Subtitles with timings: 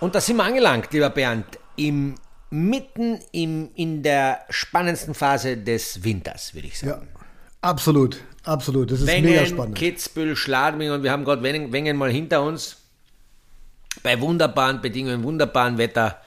[0.00, 2.14] Und da sind wir angelangt, lieber Bernd, im,
[2.50, 7.08] mitten im, in der spannendsten Phase des Winters, würde ich sagen.
[7.12, 7.20] Ja,
[7.62, 8.90] absolut, absolut.
[8.90, 9.76] Das ist Wengen, mega spannend.
[9.76, 12.76] Kitzbühel, Schladming und wir haben gerade Wengen, Wengen mal hinter uns.
[14.02, 16.20] Bei wunderbaren Bedingungen, wunderbaren Wetter.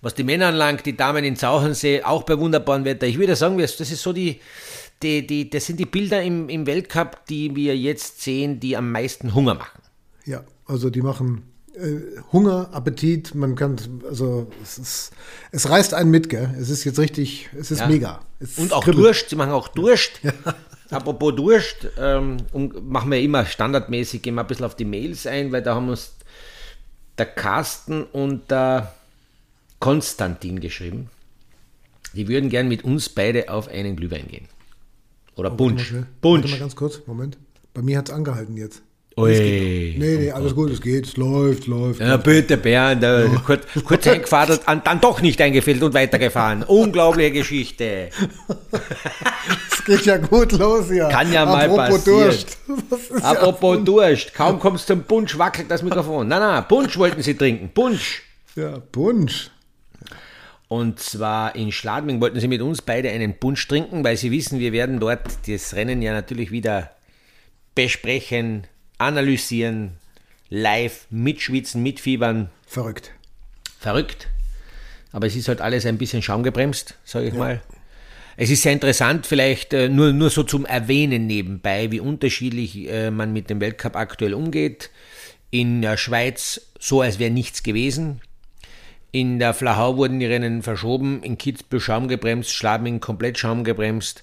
[0.00, 3.06] Was die Männer anlangt, die Damen in Zauchensee, auch bei wunderbaren Wetter.
[3.06, 4.40] Ich würde sagen, das ist so die,
[5.02, 8.92] die, die, das sind die Bilder im, im Weltcup, die wir jetzt sehen, die am
[8.92, 9.82] meisten Hunger machen.
[10.24, 11.42] Ja, also die machen
[12.32, 13.76] Hunger, Appetit, man kann,
[14.08, 15.12] also es, ist,
[15.52, 16.54] es reißt einen mit, gell?
[16.60, 17.86] Es ist jetzt richtig, es ist Ja.
[17.88, 18.20] mega.
[18.40, 19.06] Es Und auch kribbelt.
[19.06, 20.20] Durst, sie machen auch Durst.
[20.90, 25.26] Apropos Durst, ähm, und machen wir immer standardmäßig, gehen wir ein bisschen auf die Mails
[25.26, 26.12] ein, weil da haben uns
[27.18, 28.94] der Carsten und der
[29.80, 31.10] Konstantin geschrieben.
[32.14, 34.48] Die würden gern mit uns beide auf einen Glühwein gehen.
[35.36, 35.92] Oder mal Punsch.
[36.20, 36.42] Punsch.
[36.44, 37.36] Warte mal ganz kurz, Moment.
[37.74, 38.82] Bei mir hat es angehalten jetzt.
[39.18, 39.94] Ui.
[39.98, 42.00] Nee, nee, alles gut, es geht, es läuft, läuft.
[42.00, 46.62] Ja, bitte, Bernd, äh, kurz, kurz eingefadelt, an- dann doch nicht eingefädelt und weitergefahren.
[46.66, 48.10] Unglaubliche Geschichte.
[49.72, 51.08] Es geht ja gut los hier.
[51.08, 52.20] Kann ja mal Apropos passieren.
[52.20, 52.58] Durst.
[53.10, 56.28] Ist ja Apropos Durst, kaum kommst du zum Punsch, wackelt das Mikrofon.
[56.28, 58.22] Nein, nein, Punsch wollten sie trinken, Punsch.
[58.56, 59.50] Ja, Punsch.
[60.68, 64.58] Und zwar in Schladming wollten sie mit uns beide einen Punsch trinken, weil sie wissen,
[64.58, 66.90] wir werden dort das Rennen ja natürlich wieder
[67.74, 68.66] besprechen,
[68.98, 69.92] analysieren,
[70.50, 72.50] live, mitschwitzen, mitfiebern.
[72.66, 73.12] Verrückt.
[73.78, 74.28] Verrückt.
[75.12, 77.62] Aber es ist halt alles ein bisschen schaumgebremst, sage ich mal.
[78.36, 83.10] Es ist sehr interessant, vielleicht äh, nur, nur so zum Erwähnen nebenbei, wie unterschiedlich äh,
[83.10, 84.90] man mit dem Weltcup aktuell umgeht.
[85.50, 88.20] In der Schweiz so, als wäre nichts gewesen.
[89.10, 94.22] In der Flachau wurden die Rennen verschoben, in Kitzbühel schaumgebremst, Schladming komplett schaumgebremst.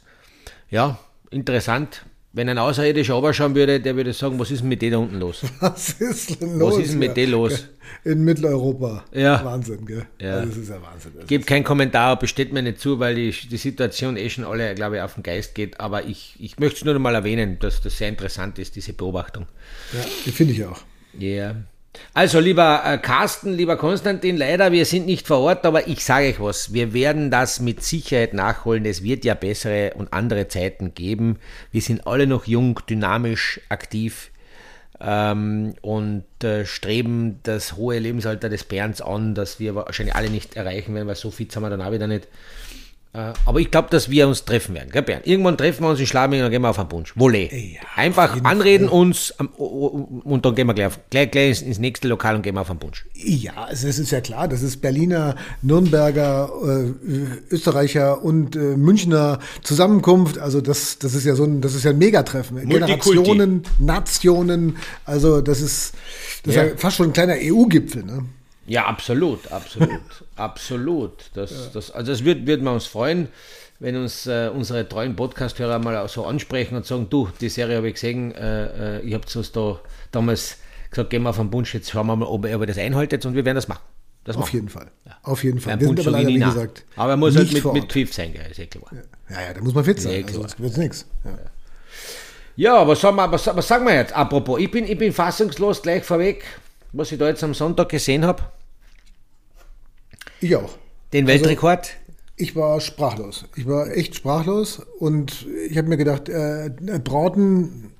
[0.69, 0.99] Ja,
[1.31, 2.05] interessant.
[2.36, 5.19] Wenn ein Außerirdischer runterschauen würde, der würde sagen, was ist denn mit dir da unten
[5.19, 5.41] los?
[5.61, 6.73] Was ist denn los?
[6.73, 7.69] Was ist denn mit dir los?
[8.03, 9.05] In Mitteleuropa.
[9.14, 9.44] Ja.
[9.45, 10.05] Wahnsinn, gell?
[10.19, 10.33] Ja.
[10.33, 11.13] Also, das ist ja Wahnsinn.
[11.17, 14.75] Das Gebe keinen Kommentar, besteht mir nicht zu, weil die, die Situation eh schon alle,
[14.75, 15.79] glaube ich, auf den Geist geht.
[15.79, 18.91] Aber ich, ich möchte es nur noch mal erwähnen, dass das sehr interessant ist, diese
[18.91, 19.45] Beobachtung.
[19.94, 20.81] ja, die finde ich auch.
[21.18, 21.56] Ja.
[22.13, 26.28] Also, lieber äh, Carsten, lieber Konstantin, leider, wir sind nicht vor Ort, aber ich sage
[26.28, 28.85] euch was, wir werden das mit Sicherheit nachholen.
[28.85, 31.38] Es wird ja bessere und andere Zeiten geben.
[31.72, 34.31] Wir sind alle noch jung, dynamisch, aktiv
[35.00, 40.56] ähm, und äh, streben das hohe Lebensalter des Bärens an, das wir wahrscheinlich alle nicht
[40.56, 42.27] erreichen werden, weil so fit sind wir dann auch wieder nicht.
[43.15, 45.25] Äh, aber ich glaube, dass wir uns treffen werden, gell, Bernd?
[45.25, 47.13] Irgendwann treffen wir uns in Schladming und dann gehen wir auf einen Punsch.
[47.15, 47.43] Wolle.
[47.53, 52.07] Ja, Einfach anreden uns am- und dann gehen wir gleich, auf, gleich, gleich ins nächste
[52.09, 53.05] Lokal und gehen wir auf einen Punsch.
[53.13, 58.59] Ja, es ist, es ist ja klar, das ist Berliner, Nürnberger, äh, Österreicher und äh,
[58.75, 60.37] Münchner Zusammenkunft.
[60.37, 62.67] Also das, das ist ja so ein, das ist ja ein Megatreffen.
[62.67, 64.77] Generationen, Nationen.
[65.05, 65.93] Also das ist,
[66.43, 66.63] das Ja.
[66.63, 68.03] ist ja fast schon ein kleiner EU-Gipfel.
[68.03, 68.25] Ne?
[68.65, 69.89] Ja, absolut, absolut,
[70.35, 71.31] absolut.
[71.33, 73.27] Das, das, also es wird, wird man uns freuen,
[73.79, 77.87] wenn uns äh, unsere treuen Podcast-Hörer mal so ansprechen und sagen, du, die Serie habe
[77.87, 79.79] ich gesehen, äh, äh, ich habe uns da
[80.11, 80.57] damals
[80.89, 83.35] gesagt, gehen wir auf einen Bunsch, jetzt schauen wir mal, ob ihr das einhaltet und
[83.35, 83.83] wir werden das machen.
[84.23, 84.55] Das Auf machen.
[84.55, 84.87] jeden Fall.
[85.21, 85.79] Auf jeden Fall.
[85.79, 87.91] Wir sind aber leider, wie gesagt, Aber er muss halt mit.
[87.91, 88.89] Pfiff sein, gell, ist ja klar.
[89.29, 90.25] Ja, ja, da muss man fit sein.
[90.25, 90.41] Klar.
[90.41, 91.05] sonst wird's nichts.
[91.23, 91.37] Ja.
[92.57, 94.13] Ja, was sagen wir, was, was sagen wir jetzt?
[94.13, 96.43] Apropos, ich bin, ich bin fassungslos gleich vorweg,
[96.93, 98.43] was ich da jetzt am Sonntag gesehen habe.
[100.45, 100.78] Ich auch.
[101.13, 101.89] Den Also- Weltrekord.
[102.38, 103.45] Ich war sprachlos.
[103.56, 106.69] Ich war echt sprachlos und ich habe mir gedacht, äh,
[107.01, 107.91] Brauten,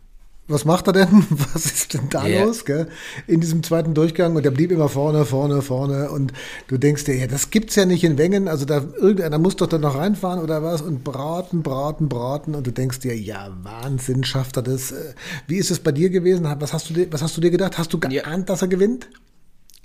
[0.48, 1.26] was macht er denn?
[1.54, 2.44] Was ist denn da Ja.
[2.44, 2.66] los?
[2.66, 2.88] Gell?
[3.28, 6.34] In diesem zweiten Durchgang und der blieb immer vorne, vorne, vorne und
[6.68, 9.68] du denkst dir, ja, das gibt's ja nicht in Wengen, also da irgendeiner muss doch
[9.68, 14.24] da noch reinfahren oder was und braten, braten, braten und du denkst dir, ja, Wahnsinn,
[14.24, 14.92] schafft er das.
[14.92, 15.14] Äh,
[15.48, 16.46] Wie ist es bei dir gewesen?
[16.60, 17.78] Was hast du dir, was hast du dir gedacht?
[17.80, 19.08] Hast du geahnt, dass er gewinnt?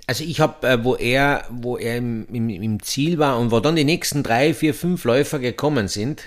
[0.07, 3.59] Also ich habe, äh, wo er, wo er im, im, im Ziel war und wo
[3.59, 6.21] dann die nächsten drei, vier, fünf Läufer gekommen sind,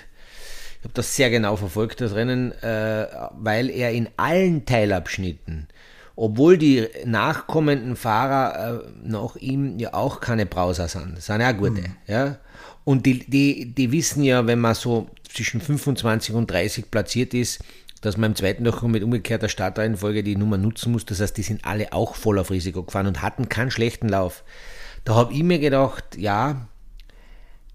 [0.79, 5.67] ich habe das sehr genau verfolgt, das Rennen, äh, weil er in allen Teilabschnitten,
[6.15, 11.57] obwohl die nachkommenden Fahrer äh, nach ihm ja auch keine Brauser sind, sind ja auch
[11.57, 12.37] gute, ja.
[12.83, 17.63] Und die, die, die wissen ja, wenn man so zwischen 25 und 30 platziert ist,
[18.05, 21.05] dass man im zweiten Durchgang mit umgekehrter Startreihenfolge die Nummer nutzen muss.
[21.05, 24.43] Das heißt, die sind alle auch voll auf Risiko gefahren und hatten keinen schlechten Lauf.
[25.03, 26.67] Da habe ich mir gedacht, ja,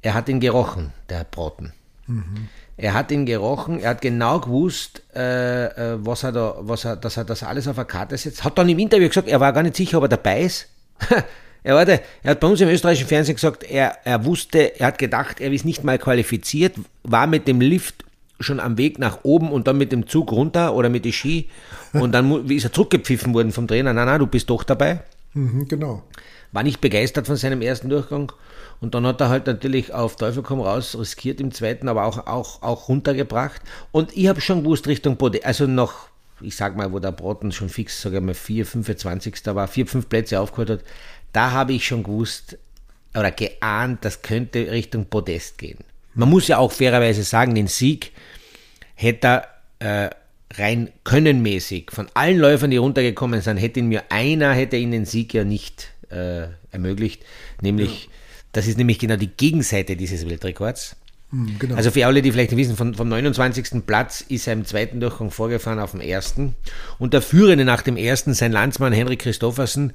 [0.03, 1.73] er hat ihn gerochen, der Braten.
[2.77, 6.97] Er hat ihn gerochen, er hat genau gewusst, äh, äh, was er da, was er,
[6.97, 8.43] dass er das alles auf der Karte setzt.
[8.43, 10.69] Hat dann im Interview gesagt, er war gar nicht sicher, ob er dabei ist.
[11.62, 14.88] er, war der, er hat bei uns im österreichischen Fernsehen gesagt, er, er wusste, er
[14.88, 18.05] hat gedacht, er ist nicht mal qualifiziert, war mit dem Lift
[18.41, 21.49] schon am Weg nach oben und dann mit dem Zug runter oder mit den Ski
[21.93, 23.93] und dann ist er zurückgepfiffen worden vom Trainer.
[23.93, 25.03] Nein, nein, du bist doch dabei.
[25.35, 26.03] Mhm, genau.
[26.53, 28.33] War nicht begeistert von seinem ersten Durchgang.
[28.81, 32.27] Und dann hat er halt natürlich auf Teufel komm raus riskiert im zweiten, aber auch,
[32.27, 33.61] auch, auch runtergebracht.
[33.93, 36.09] Und ich habe schon gewusst, Richtung Bode, also noch,
[36.41, 39.47] ich sag mal, wo der Broten schon fix, sage ich mal, 4, 25.
[39.55, 40.81] war, vier, fünf Plätze aufgeholt hat,
[41.33, 42.59] da habe ich schon gewusst
[43.15, 45.79] oder geahnt, das könnte Richtung Podest gehen.
[46.15, 48.12] Man muss ja auch fairerweise sagen, den Sieg
[48.95, 49.45] hätte
[49.79, 50.11] er äh,
[50.55, 55.05] rein könnenmäßig von allen Läufern, die runtergekommen sind, hätte ihn mir einer, hätte ihn den
[55.05, 57.23] Sieg ja nicht äh, ermöglicht,
[57.62, 58.11] nämlich, ja.
[58.53, 60.97] das ist nämlich genau die Gegenseite dieses Weltrekords.
[61.31, 61.77] Hm, genau.
[61.77, 63.87] Also für alle, die vielleicht nicht wissen, von, vom 29.
[63.87, 66.57] Platz ist er im zweiten Durchgang vorgefahren auf dem ersten
[66.99, 69.93] und der Führende nach dem ersten, sein Landsmann Henrik Christoffersen,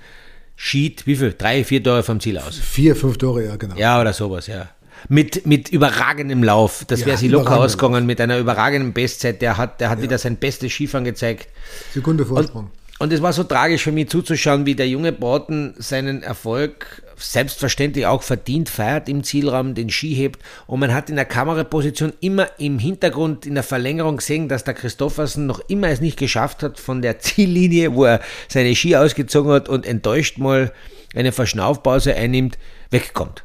[0.55, 1.35] schied, wie viel?
[1.37, 2.57] Drei, vier Tore vom Ziel aus.
[2.57, 3.75] Vier, fünf Tore, ja, genau.
[3.75, 4.69] Ja, oder sowas, ja
[5.07, 6.85] mit, mit überragendem Lauf.
[6.87, 9.41] Das ja, wäre sie locker ausgegangen mit einer überragenden Bestzeit.
[9.41, 10.03] Der hat, der hat ja.
[10.03, 11.47] wieder sein bestes Skifahren gezeigt.
[11.93, 12.71] Sekunde Vorsprung.
[12.97, 18.05] Und, es war so tragisch für mich zuzuschauen, wie der junge Borten seinen Erfolg selbstverständlich
[18.05, 20.39] auch verdient feiert im Zielraum, den Ski hebt.
[20.67, 24.73] Und man hat in der Kameraposition immer im Hintergrund in der Verlängerung gesehen, dass der
[24.73, 29.51] Christoffersen noch immer es nicht geschafft hat, von der Ziellinie, wo er seine Ski ausgezogen
[29.51, 30.71] hat und enttäuscht mal
[31.13, 32.57] eine Verschnaufpause einnimmt,
[32.91, 33.43] wegkommt.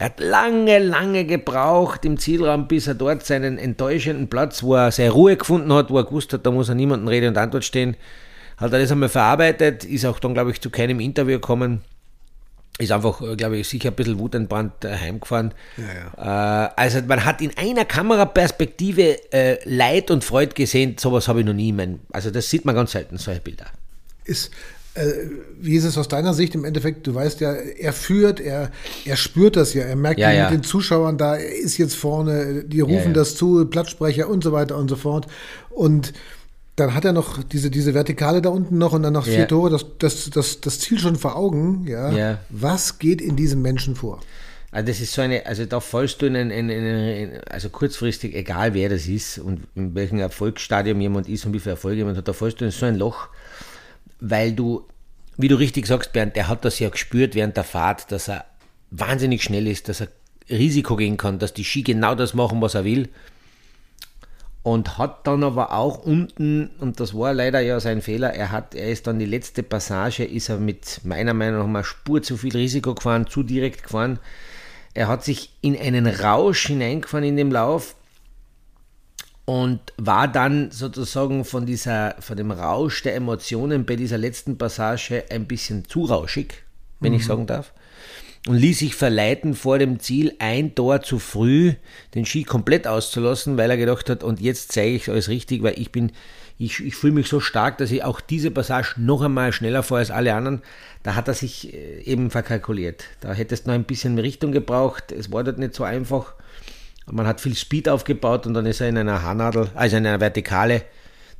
[0.00, 4.90] Er hat lange, lange gebraucht im Zielraum, bis er dort seinen enttäuschenden Platz, wo er
[4.92, 7.66] seine Ruhe gefunden hat, wo er gewusst hat, da muss er niemanden Rede und Antwort
[7.66, 7.98] stehen,
[8.56, 11.82] hat er das einmal verarbeitet, ist auch dann, glaube ich, zu keinem Interview gekommen,
[12.78, 15.52] ist einfach, glaube ich, sicher ein bisschen wutentbrannt äh, heimgefahren.
[15.76, 15.84] Ja,
[16.24, 16.64] ja.
[16.64, 21.46] Äh, also man hat in einer Kameraperspektive äh, Leid und Freude gesehen, sowas habe ich
[21.46, 21.72] noch nie.
[21.74, 23.66] Mein, also das sieht man ganz selten, solche Bilder.
[24.24, 24.50] Ist
[25.60, 27.06] wie ist es aus deiner Sicht im Endeffekt?
[27.06, 28.70] Du weißt ja, er führt, er,
[29.04, 30.50] er spürt das ja, er merkt ja, ja.
[30.50, 34.42] mit den Zuschauern da, er ist jetzt vorne, die rufen ja, das zu, Platzsprecher und
[34.42, 35.26] so weiter und so fort.
[35.70, 36.12] Und
[36.76, 39.70] dann hat er noch diese, diese Vertikale da unten noch und dann noch vier Tore,
[39.70, 41.86] das, das, das, das Ziel schon vor Augen.
[41.86, 42.38] Ja.
[42.48, 44.20] Was geht in diesem Menschen vor?
[44.72, 48.34] Also das ist so eine, also da fallst du in in, in, in, also kurzfristig,
[48.36, 52.16] egal wer das ist und in welchem Erfolgsstadium jemand ist und wie viel Erfolg jemand
[52.16, 53.28] hat, da fallst du in so ein Loch,
[54.20, 54.86] weil du,
[55.36, 58.44] wie du richtig sagst, Bernd, der hat das ja gespürt während der Fahrt, dass er
[58.90, 60.08] wahnsinnig schnell ist, dass er
[60.48, 63.08] Risiko gehen kann, dass die Ski genau das machen, was er will.
[64.62, 68.74] Und hat dann aber auch unten, und das war leider ja sein Fehler, er hat,
[68.74, 72.36] er ist dann die letzte Passage, ist er mit meiner Meinung nach mal Spur zu
[72.36, 74.18] viel Risiko gefahren, zu direkt gefahren.
[74.92, 77.94] Er hat sich in einen Rausch hineingefahren in dem Lauf,
[79.50, 85.24] und war dann sozusagen von dieser, von dem Rausch der Emotionen bei dieser letzten Passage
[85.28, 86.62] ein bisschen zu rauschig,
[87.00, 87.18] wenn mhm.
[87.18, 87.72] ich sagen darf.
[88.46, 91.74] Und ließ sich verleiten, vor dem Ziel ein Tor zu früh
[92.14, 95.80] den Ski komplett auszulassen, weil er gedacht hat, und jetzt zeige ich alles richtig, weil
[95.80, 96.12] ich bin,
[96.56, 99.98] ich, ich fühle mich so stark, dass ich auch diese Passage noch einmal schneller fahre
[99.98, 100.62] als alle anderen.
[101.02, 103.02] Da hat er sich äh, eben verkalkuliert.
[103.20, 105.10] Da hättest du noch ein bisschen Richtung gebraucht.
[105.10, 106.34] Es war dort nicht so einfach.
[107.10, 110.20] Man hat viel Speed aufgebaut und dann ist er in einer Haarnadel, also in einer
[110.20, 110.82] Vertikale.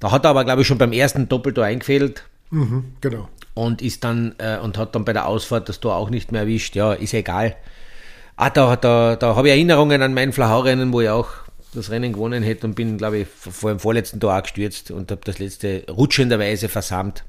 [0.00, 2.24] Da hat er aber, glaube ich, schon beim ersten Doppeltor eingefädelt.
[2.50, 3.28] Mhm, genau.
[3.54, 6.42] Und ist dann äh, und hat dann bei der Ausfahrt das Tor auch nicht mehr
[6.42, 6.74] erwischt.
[6.74, 7.56] Ja, ist egal.
[8.36, 11.28] Ah, da, da, da habe ich Erinnerungen an mein Flachau-Rennen, wo ich auch
[11.74, 15.10] das Rennen gewonnen hätte und bin, glaube ich, vor dem vorletzten Tor auch gestürzt und
[15.10, 17.24] habe das letzte rutschenderweise versammelt.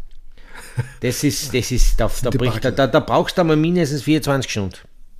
[1.02, 4.78] Das ist, das ist, da, da, bricht, da, da, brauchst du einmal mindestens 24 Stunden.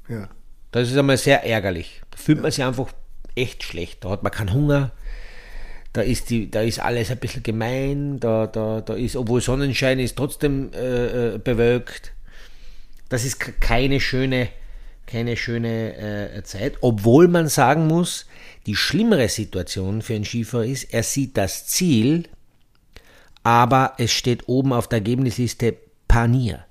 [0.08, 0.30] Ja.
[0.72, 2.02] Das ist einmal sehr ärgerlich.
[2.10, 2.88] Da fühlt man sich einfach
[3.36, 4.04] echt schlecht.
[4.04, 4.92] Da hat man keinen Hunger.
[5.94, 8.20] Da ist, die, da ist alles ein bisschen gemein.
[8.20, 12.14] Da, da, da ist, obwohl Sonnenschein ist, trotzdem äh, äh bewölkt.
[13.10, 14.48] Das ist keine schöne,
[15.06, 16.76] keine schöne äh, Zeit.
[16.80, 18.26] Obwohl man sagen muss,
[18.66, 22.30] die schlimmere Situation für einen Skifahrer ist, er sieht das Ziel,
[23.44, 25.76] aber es steht oben auf der Ergebnisliste
[26.08, 26.66] Panier.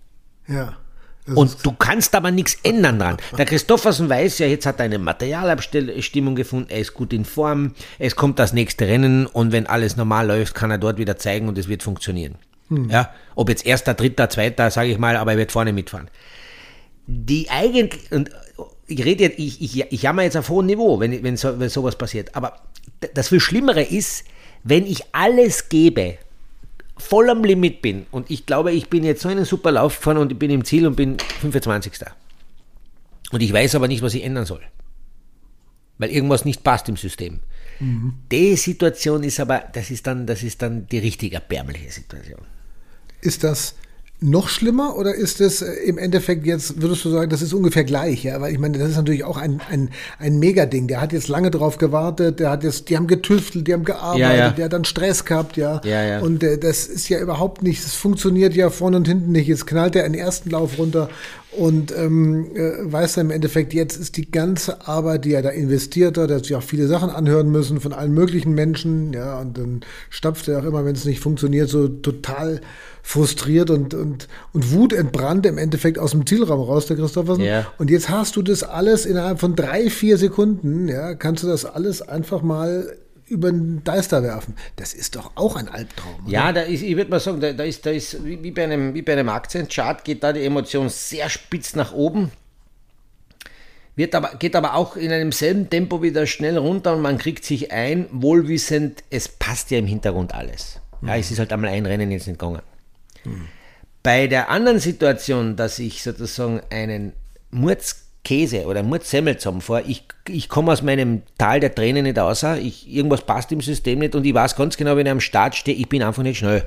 [0.47, 0.79] Ja.
[1.27, 3.17] Und du kannst aber nichts ändern dran.
[3.37, 7.75] Der Christoffersen weiß ja, jetzt hat er eine Materialabstimmung gefunden, er ist gut in Form,
[7.99, 11.49] es kommt das nächste Rennen und wenn alles normal läuft, kann er dort wieder zeigen
[11.49, 12.37] und es wird funktionieren.
[12.69, 12.89] Hm.
[12.89, 16.09] Ja, ob jetzt erster, dritter, zweiter, sage ich mal, aber er wird vorne mitfahren.
[17.07, 18.31] Die eigentlich, und
[18.87, 21.69] ich rede jetzt, ich, ich, ich jammer jetzt auf hohem Niveau, wenn, wenn, so, wenn
[21.69, 22.61] sowas passiert, aber
[23.15, 24.25] das viel Schlimmere ist,
[24.63, 26.19] wenn ich alles gebe,
[27.01, 30.19] voll am Limit bin und ich glaube, ich bin jetzt so einen super Lauf gefahren
[30.19, 31.93] und ich bin im Ziel und bin 25.
[33.33, 34.63] Und ich weiß aber nicht, was ich ändern soll.
[35.99, 37.41] Weil irgendwas nicht passt im System.
[37.79, 38.15] Mhm.
[38.31, 42.41] Die Situation ist aber, das ist dann, das ist dann die richtig erbärmliche Situation.
[43.21, 43.75] Ist das
[44.23, 47.85] noch schlimmer oder ist es äh, im Endeffekt jetzt, würdest du sagen, das ist ungefähr
[47.85, 48.41] gleich, ja?
[48.41, 50.89] Weil ich meine, das ist natürlich auch ein, ein, ein Megading.
[50.89, 54.21] Der hat jetzt lange drauf gewartet, der hat jetzt, die haben getüftelt, die haben gearbeitet,
[54.21, 54.51] Ja, ja.
[54.51, 55.81] der hat dann Stress gehabt, ja.
[55.85, 56.21] Ja, ja.
[56.21, 59.49] Und äh, das ist ja überhaupt nicht, es funktioniert ja vorne und hinten nicht.
[59.49, 61.09] Jetzt knallt er in den ersten Lauf runter
[61.53, 65.49] und ähm, äh, weiß er im Endeffekt, jetzt ist die ganze Arbeit, die er da
[65.49, 69.41] investiert hat, er hat sich auch viele Sachen anhören müssen von allen möglichen Menschen, ja,
[69.41, 69.81] und dann
[70.11, 72.61] stapft er auch immer, wenn es nicht funktioniert, so total
[73.03, 77.43] frustriert und, und, und wutentbrannt im Endeffekt aus dem Zielraum raus, der Christophersen.
[77.43, 77.67] Ja.
[77.79, 81.65] Und jetzt hast du das alles innerhalb von drei, vier Sekunden, ja, kannst du das
[81.65, 82.97] alles einfach mal
[83.31, 84.57] über den Deister werfen.
[84.77, 86.25] Das ist doch auch ein Albtraum.
[86.25, 86.33] oder?
[86.33, 88.95] Ja, da ist, ich würde mal sagen, da, da ist, da ist wie, bei einem,
[88.95, 92.33] wie bei einem Aktienchart geht da die Emotion sehr spitz nach oben.
[93.97, 97.45] Wird aber, geht aber auch in einem selben Tempo wieder schnell runter und man kriegt
[97.45, 100.81] sich ein, wohlwissend, es passt ja im Hintergrund alles.
[101.03, 102.63] Ja, es ist halt einmal ein Rennen jetzt nicht gegangen.
[104.03, 107.13] Bei der anderen Situation, dass ich sozusagen einen
[108.21, 112.93] Murzkäse oder Murzsemmel zusammenfahre, ich, ich komme aus meinem Tal der Tränen nicht raus, ich,
[112.93, 115.77] irgendwas passt im System nicht und ich weiß ganz genau, wenn ich am Start stehe,
[115.77, 116.67] ich bin einfach nicht schnell.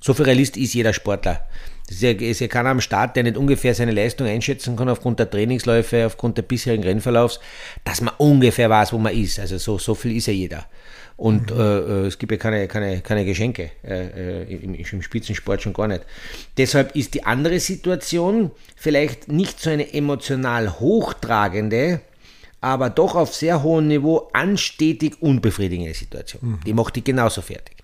[0.00, 1.46] So viel Realist ist jeder Sportler.
[1.88, 5.18] Es ist ja, ja keiner am Start, der nicht ungefähr seine Leistung einschätzen kann aufgrund
[5.18, 7.40] der Trainingsläufe, aufgrund der bisherigen Rennverlaufs,
[7.84, 9.38] dass man ungefähr weiß, wo man ist.
[9.40, 10.66] Also so, so viel ist ja jeder.
[11.22, 15.62] Und äh, äh, es gibt ja keine, keine, keine Geschenke äh, äh, im, im Spitzensport
[15.62, 16.02] schon gar nicht.
[16.56, 22.00] Deshalb ist die andere Situation vielleicht nicht so eine emotional hochtragende,
[22.60, 26.58] aber doch auf sehr hohem Niveau anstetig unbefriedigende Situation.
[26.66, 27.76] Die macht dich genauso fertig.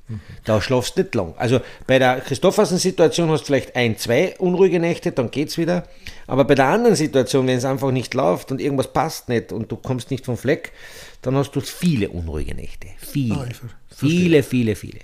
[0.45, 1.35] Da schlafst du nicht lang.
[1.37, 5.85] Also bei der Christoffersen-Situation hast du vielleicht ein, zwei unruhige Nächte, dann geht's wieder.
[6.26, 9.71] Aber bei der anderen Situation, wenn es einfach nicht läuft und irgendwas passt nicht und
[9.71, 10.73] du kommst nicht vom Fleck,
[11.22, 12.88] dann hast du viele unruhige Nächte.
[12.98, 13.34] Viele.
[13.34, 13.46] Ah,
[13.88, 15.00] viele, viele, viele.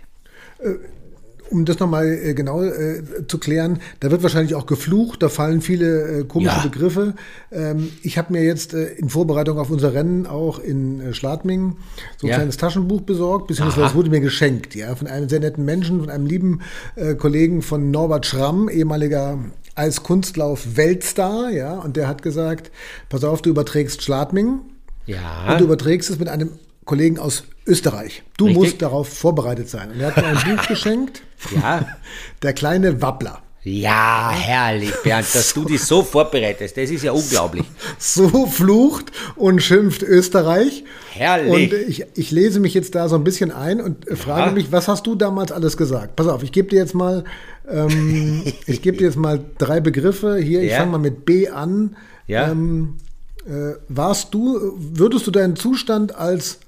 [1.50, 5.60] Um das nochmal äh, genau äh, zu klären, da wird wahrscheinlich auch geflucht, da fallen
[5.60, 6.62] viele äh, komische Ja.
[6.62, 7.14] Begriffe.
[7.52, 11.76] Ähm, ich habe mir jetzt äh, in Vorbereitung auf unser Rennen auch in äh, Schladming
[12.16, 12.36] so ein Ja.
[12.36, 13.90] kleines Taschenbuch besorgt, beziehungsweise Aha.
[13.90, 16.60] es wurde mir geschenkt, ja, von einem sehr netten Menschen, von einem lieben
[16.96, 19.38] äh, Kollegen von Norbert Schramm, ehemaliger
[19.74, 22.70] Eiskunstlauf-Weltstar, ja, und der hat gesagt,
[23.08, 24.60] pass auf, du überträgst Schladming
[25.06, 25.52] Ja.
[25.52, 26.50] und du überträgst es mit einem
[26.84, 28.22] Kollegen aus Österreich.
[28.36, 28.62] Du Richtig.
[28.62, 29.90] musst darauf vorbereitet sein.
[29.90, 31.22] Und er hat mir ein Buch geschenkt.
[31.54, 31.86] Ja.
[32.42, 33.40] Der kleine Wappler.
[33.66, 36.76] Ja, herrlich, Bernd, dass du dich so vorbereitest.
[36.76, 37.64] Das ist ja unglaublich.
[37.98, 40.84] So flucht und schimpft Österreich.
[41.12, 41.72] Herrlich.
[41.72, 44.86] Und ich, ich lese mich jetzt da so ein bisschen ein und frage mich, was
[44.88, 46.14] hast du damals alles gesagt?
[46.16, 47.24] Pass auf, ich gebe dir jetzt mal,
[47.66, 50.36] ähm, ich gebe dir jetzt mal drei Begriffe.
[50.36, 50.78] Hier, ich Ja.
[50.80, 51.96] fange mal mit B an.
[52.26, 52.50] Ja.
[52.50, 52.98] Ähm,
[53.46, 56.60] äh, warst du, würdest du deinen Zustand als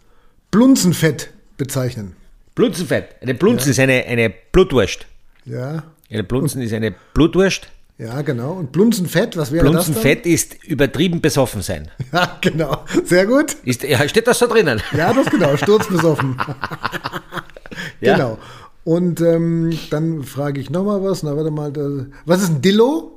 [0.51, 2.15] Blunzenfett bezeichnen?
[2.55, 3.17] Blunzenfett.
[3.21, 5.07] Eine Blunzen ist eine, eine Blutwurst.
[5.45, 5.85] Ja.
[6.11, 7.69] Eine Blunzen ist eine Blutwurst.
[7.99, 8.53] Ja, genau.
[8.53, 11.91] Und Blunzenfett, was wäre Blunzenfett ist übertrieben besoffen sein.
[11.99, 12.07] das?
[12.21, 12.85] Ja, genau.
[13.05, 13.57] Sehr gut.
[13.65, 14.83] Ist, ja, steht das so drinnen?
[14.97, 15.57] Ja, das genau.
[15.57, 16.37] Sturzbesoffen.
[18.01, 18.15] Ja.
[18.15, 18.39] Genau.
[18.85, 21.23] Und ähm, dann frage ich nochmal was.
[21.23, 21.73] Na, warte mal.
[21.73, 23.16] Da, was ist ein Dillo?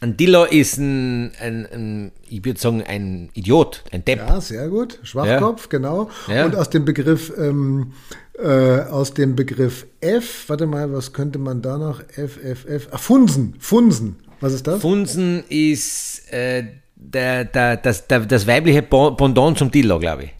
[0.00, 4.18] Ein Dillo ist ein, ein, ein ich würde sagen, ein Idiot, ein Depp.
[4.18, 5.00] Ja, sehr gut.
[5.02, 6.08] Schwachkopf, genau.
[6.28, 6.44] Ja.
[6.44, 7.92] Und aus dem Begriff, ähm,
[8.38, 12.00] äh, aus dem Begriff F, warte mal, was könnte man da noch?
[12.16, 12.88] F, F, F.
[12.92, 13.56] Ah, Funsen.
[13.58, 14.16] Funsen.
[14.40, 14.80] Was ist das?
[14.80, 16.64] Funsen ist äh,
[16.94, 20.37] der, der, das, der, das weibliche Pendant zum Dillo, glaube ich.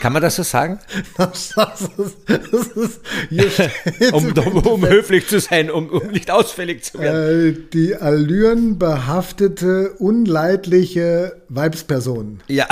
[0.00, 0.78] Kann man das so sagen?
[1.18, 3.00] Das, das ist,
[3.30, 7.54] das Um, um, um höflich zu sein, um, um nicht ausfällig zu werden.
[7.54, 12.40] Äh, die allürenbehaftete, unleidliche Weibsperson.
[12.48, 12.66] Ja.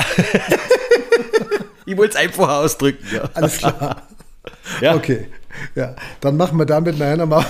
[1.87, 3.29] ich wollte es einfach ausdrücken, ja.
[3.35, 4.03] Alles klar.
[4.81, 4.95] Ja.
[4.95, 5.27] Okay.
[5.75, 7.45] Ja, dann machen wir damit nachher noch mal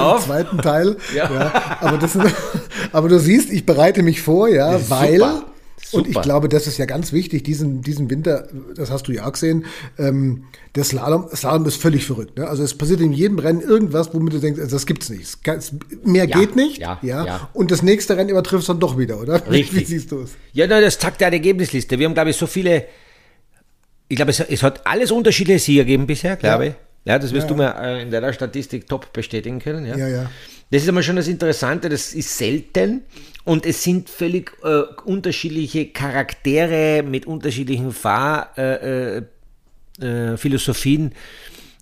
[0.00, 0.22] auf.
[0.22, 0.96] im zweiten Teil.
[1.14, 1.78] Ja.
[1.82, 2.18] aber, das,
[2.90, 5.18] aber du siehst, ich bereite mich vor, ja, weil.
[5.18, 5.44] super.
[5.92, 6.22] Und ich Super.
[6.22, 9.64] glaube, das ist ja ganz wichtig, diesen, diesen Winter, das hast du ja auch gesehen,
[9.98, 12.36] ähm, der Slalom, Slalom ist völlig verrückt.
[12.38, 12.46] Ne?
[12.48, 15.38] Also es passiert in jedem Rennen irgendwas, womit du denkst, also das gibt's nicht.
[16.04, 16.78] Mehr Ja, geht nicht.
[16.78, 17.48] ja, ja.
[17.52, 19.40] Und das nächste Rennen übertrifft dann doch wieder, oder?
[19.50, 19.86] Wie Richtig.
[19.86, 20.30] siehst du es?
[20.52, 21.98] Ja, na, das ja die Ergebnisliste.
[21.98, 22.84] Wir haben, glaube ich, so viele.
[24.08, 26.70] Ich glaube, es, es hat alles unterschiedliche Sieger gegeben bisher, glaube Ja.
[26.70, 26.76] ich.
[27.04, 29.86] Ja, das wirst Ja, du mir äh, in deiner Statistik top bestätigen können.
[29.86, 30.30] Ja, Ja, ja.
[30.70, 33.02] Das ist einmal schon das Interessante, das ist selten
[33.44, 39.28] und es sind völlig äh, unterschiedliche Charaktere mit unterschiedlichen Fahrphilosophien,
[40.02, 41.14] äh, äh, Philosophien,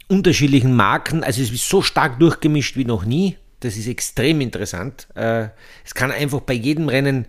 [0.08, 1.24] unterschiedlichen Marken.
[1.24, 3.36] Also es ist so stark durchgemischt wie noch nie.
[3.60, 5.08] Das ist extrem interessant.
[5.14, 5.48] Äh,
[5.84, 7.24] es kann einfach bei jedem Rennen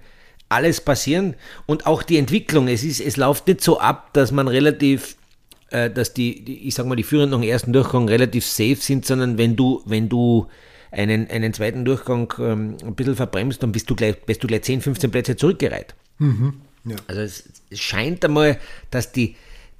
[0.49, 1.35] alles passieren
[1.65, 2.67] und auch die Entwicklung.
[2.67, 5.15] Es ist, es läuft nicht so ab, dass man relativ
[5.69, 9.05] äh, dass die, die, ich sag mal, die Führenden im ersten Durchgang relativ safe sind,
[9.05, 10.47] sondern wenn du, wenn du
[10.95, 14.63] einen, einen zweiten Durchgang ähm, ein bisschen verbremst, dann bist du gleich, bist du gleich
[14.63, 15.93] 10, 15 Plätze zurückgereiht.
[16.19, 16.95] Mhm, ja.
[17.07, 18.59] Also es, es, scheint einmal,
[18.91, 19.35] dass die,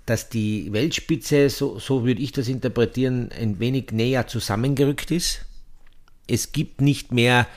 [0.06, 5.46] dass die Weltspitze, so, so würde ich das interpretieren, ein wenig näher zusammengerückt ist.
[6.28, 7.48] Es gibt nicht mehr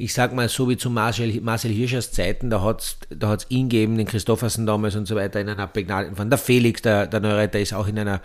[0.00, 3.46] ich sag mal so wie zu Marcel, Marcel Hirschers Zeiten, da hat es da hat's
[3.48, 6.30] ihn gegeben, den Christoffersen damals und so weiter, in einer begnadeten Form.
[6.30, 8.22] Der Felix, der, der Neureiter, ist auch in einer,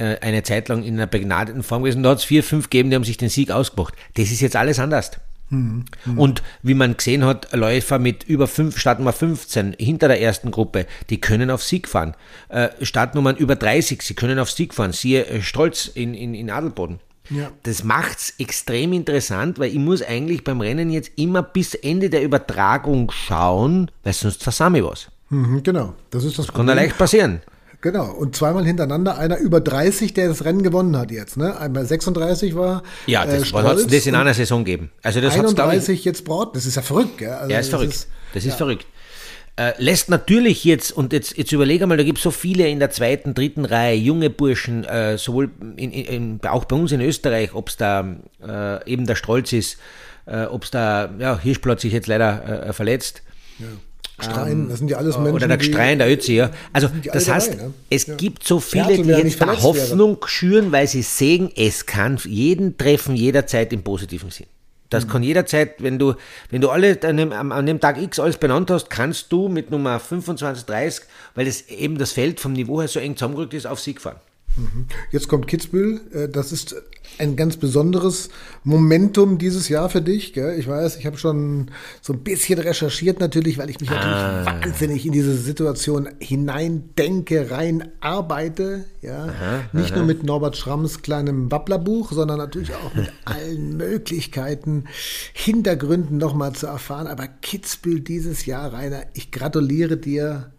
[0.00, 2.02] äh, eine Zeit lang in einer begnadeten Form gewesen.
[2.02, 3.94] Da hat es vier, fünf gegeben, die haben sich den Sieg ausgemacht.
[4.14, 5.12] Das ist jetzt alles anders.
[5.50, 5.84] Mhm.
[6.16, 10.86] Und wie man gesehen hat, Läufer mit über fünf, Startnummer 15 hinter der ersten Gruppe,
[11.10, 12.14] die können auf Sieg fahren.
[12.48, 14.92] Äh, Startnummern über 30, sie können auf Sieg fahren.
[14.92, 17.00] Siehe äh, Stolz in, in, in Adelboden.
[17.28, 17.50] Ja.
[17.62, 17.84] Das
[18.16, 23.10] es extrem interessant, weil ich muss eigentlich beim Rennen jetzt immer bis Ende der Übertragung
[23.10, 25.08] schauen, weil sonst versammle ich was.
[25.28, 27.40] Mhm, genau, das ist das, das kann ja leicht passieren.
[27.82, 31.38] Genau, und zweimal hintereinander einer über 30, der das Rennen gewonnen hat jetzt.
[31.38, 31.58] Ne?
[31.58, 32.82] Einmal 36 war.
[33.06, 34.90] Ja, das äh, hat es das in einer Saison geben.
[35.02, 37.18] Also das 31 ich, jetzt Braut, das ist ja verrückt.
[37.18, 37.30] Gell?
[37.30, 37.94] Also ja, ist verrückt.
[37.94, 38.56] Ist, das ist ja.
[38.56, 38.86] verrückt.
[39.56, 42.78] Äh, lässt natürlich jetzt, und jetzt, jetzt überlege mal, da gibt es so viele in
[42.78, 47.54] der zweiten, dritten Reihe, junge Burschen, äh, sowohl in, in, auch bei uns in Österreich,
[47.54, 49.78] ob es da äh, eben der Stolz ist,
[50.26, 53.22] äh, ob es da, ja, Hirschplatz sich jetzt leider äh, verletzt.
[53.58, 53.66] Ja.
[54.22, 55.34] Strein, das sind ja alles Menschen.
[55.34, 56.50] Oder der Strein, der Ötzi, ja.
[56.72, 57.74] Also, das heißt, dabei, ne?
[57.88, 58.16] es ja.
[58.16, 60.28] gibt so viele, die jetzt da Hoffnung wäre.
[60.28, 64.46] schüren, weil sie sehen, es kann jeden treffen, jederzeit im positiven Sinn.
[64.90, 65.10] Das mhm.
[65.10, 66.14] kann jederzeit, wenn du,
[66.50, 69.70] wenn du alle an dem, an dem Tag X alles benannt hast, kannst du mit
[69.70, 71.04] Nummer 25, 30,
[71.34, 74.20] weil das eben das Feld vom Niveau her so eng zusammengerückt ist, auf Sieg fahren.
[74.56, 74.86] Mhm.
[75.10, 76.00] Jetzt kommt Kitzbühel.
[76.12, 76.76] Äh, das ist
[77.18, 78.30] ein ganz besonderes
[78.64, 80.36] Momentum dieses Jahr für dich.
[80.36, 84.46] Ich weiß, ich habe schon so ein bisschen recherchiert natürlich, weil ich mich natürlich ah.
[84.46, 88.84] wahnsinnig in diese Situation hineindenke, rein arbeite.
[89.02, 89.24] Ja?
[89.24, 89.98] Aha, Nicht aha.
[89.98, 94.84] nur mit Norbert Schramms kleinem Wapplerbuch, sondern natürlich auch mit allen Möglichkeiten,
[95.32, 97.06] Hintergründen nochmal zu erfahren.
[97.06, 100.52] Aber Kitzbühel dieses Jahr, Rainer, ich gratuliere dir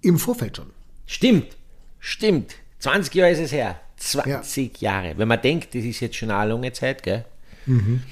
[0.00, 0.70] im Vorfeld schon.
[1.06, 1.56] Stimmt,
[1.98, 2.54] stimmt.
[2.80, 3.80] 20 Jahre ist es her.
[3.96, 4.92] 20 ja.
[4.92, 5.18] Jahre.
[5.18, 7.24] Wenn man denkt, das ist jetzt schon eine lange Zeit, gell?
[7.66, 8.02] Mhm.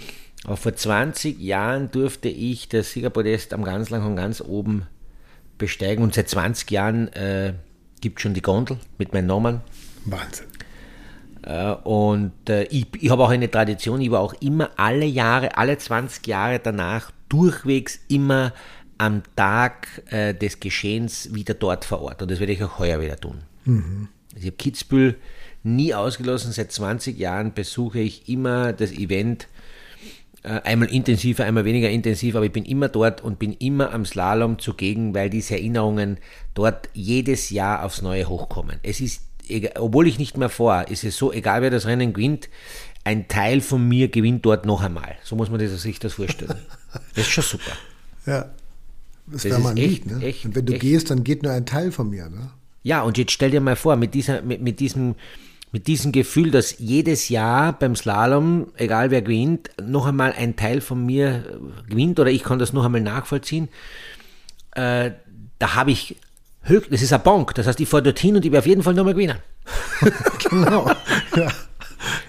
[0.44, 4.86] Aber vor 20 Jahren durfte ich das Siegerpodest am ganz lang und ganz oben
[5.56, 7.54] besteigen und seit 20 Jahren äh,
[8.00, 9.60] gibt es schon die Gondel mit meinem Namen.
[10.04, 10.46] Wahnsinn.
[11.42, 15.56] Äh, und äh, ich, ich habe auch eine Tradition, ich war auch immer alle Jahre,
[15.56, 18.52] alle 20 Jahre danach durchwegs immer
[18.98, 22.22] am Tag äh, des Geschehens wieder dort vor Ort.
[22.22, 23.42] Und das werde ich auch heuer wieder tun.
[23.64, 24.08] Mhm.
[24.40, 25.16] Ich habe Kitzbühel
[25.62, 26.52] nie ausgelassen.
[26.52, 29.48] Seit 20 Jahren besuche ich immer das Event.
[30.44, 34.04] Äh, einmal intensiver, einmal weniger intensiv, aber ich bin immer dort und bin immer am
[34.04, 36.18] Slalom zugegen, weil diese Erinnerungen
[36.54, 38.78] dort jedes Jahr aufs Neue hochkommen.
[38.84, 39.22] Es ist,
[39.76, 42.48] obwohl ich nicht mehr vor, ist es so, egal wer das Rennen gewinnt,
[43.02, 45.16] ein Teil von mir gewinnt dort noch einmal.
[45.24, 46.54] So muss man sich das vorstellen.
[47.14, 47.72] Das ist schon super.
[48.24, 48.50] Ja,
[49.26, 50.06] das, das wäre mal nicht.
[50.06, 50.24] Ne?
[50.24, 50.80] Echt, und wenn du echt.
[50.80, 52.30] gehst, dann geht nur ein Teil von mir.
[52.30, 52.50] Ne?
[52.82, 55.14] Ja, und jetzt stell dir mal vor, mit, dieser, mit, mit, diesem,
[55.72, 60.80] mit diesem Gefühl, dass jedes Jahr beim Slalom, egal wer gewinnt, noch einmal ein Teil
[60.80, 61.44] von mir
[61.86, 63.68] äh, gewinnt oder ich kann das noch einmal nachvollziehen,
[64.72, 65.10] äh,
[65.58, 66.16] da habe ich
[66.62, 68.82] höch, das ist eine Bank, das heißt, ich fahre dorthin und ich werde auf jeden
[68.82, 69.38] Fall nochmal gewinnen.
[70.50, 70.90] genau.
[71.36, 71.48] Ja.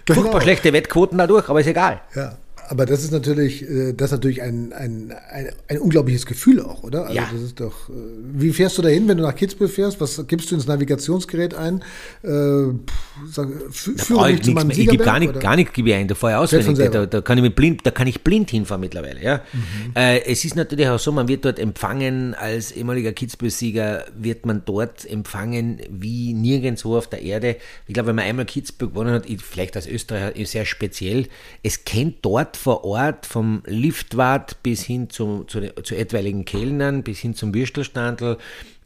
[0.05, 0.21] Genau.
[0.21, 2.01] Furchtbar schlechte Wettquoten dadurch, aber ist egal.
[2.15, 2.37] Ja.
[2.69, 6.83] Aber das ist natürlich, äh, das ist natürlich ein, ein, ein, ein unglaubliches Gefühl auch,
[6.83, 7.05] oder?
[7.05, 7.27] Also ja.
[7.33, 7.93] Das ist doch, äh,
[8.33, 9.99] wie fährst du dahin, wenn du nach Kitzbühel fährst?
[9.99, 11.83] Was gibst du ins Navigationsgerät ein?
[12.21, 12.75] Äh,
[13.27, 16.13] sag, führe mich zu meinem Ich gebe gar nicht, gar nicht gebe ich ein, da
[16.13, 16.91] fahre ich auswendig.
[16.91, 19.19] Da, da, kann ich blind, da kann ich blind hinfahren mittlerweile.
[19.19, 19.41] Ja?
[19.51, 19.93] Mhm.
[19.95, 24.61] Äh, es ist natürlich auch so, man wird dort empfangen, als ehemaliger Kitzbühel-Sieger wird man
[24.65, 27.55] dort empfangen wie nirgendwo auf der Erde.
[27.87, 31.25] Ich glaube, wenn man einmal Kitzbühel gewonnen hat, vielleicht als Österreicher sehr speziell,
[31.63, 37.19] es kennt dort vor Ort, vom Liftwart bis hin zu, zu, zu etwaigen Kellnern, bis
[37.19, 38.37] hin zum Würstelstandel,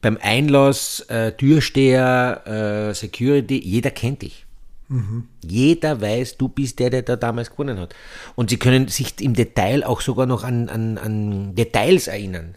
[0.02, 4.46] beim Einlass, äh, Türsteher, äh, Security, jeder kennt dich.
[4.90, 5.28] Mhm.
[5.44, 7.96] Jeder weiß, du bist der, der da damals gewonnen hat.
[8.36, 12.56] Und sie können sich im Detail auch sogar noch an, an, an Details erinnern.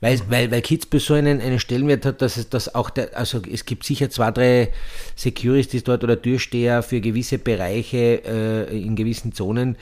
[0.00, 0.22] Weil, mhm.
[0.28, 3.64] weil, weil Kitzbühel so einen, einen Stellenwert hat, dass es das auch der, also es
[3.64, 4.72] gibt sicher zwei, drei
[5.16, 9.76] Securities dort oder Türsteher für gewisse Bereiche äh, in gewissen Zonen,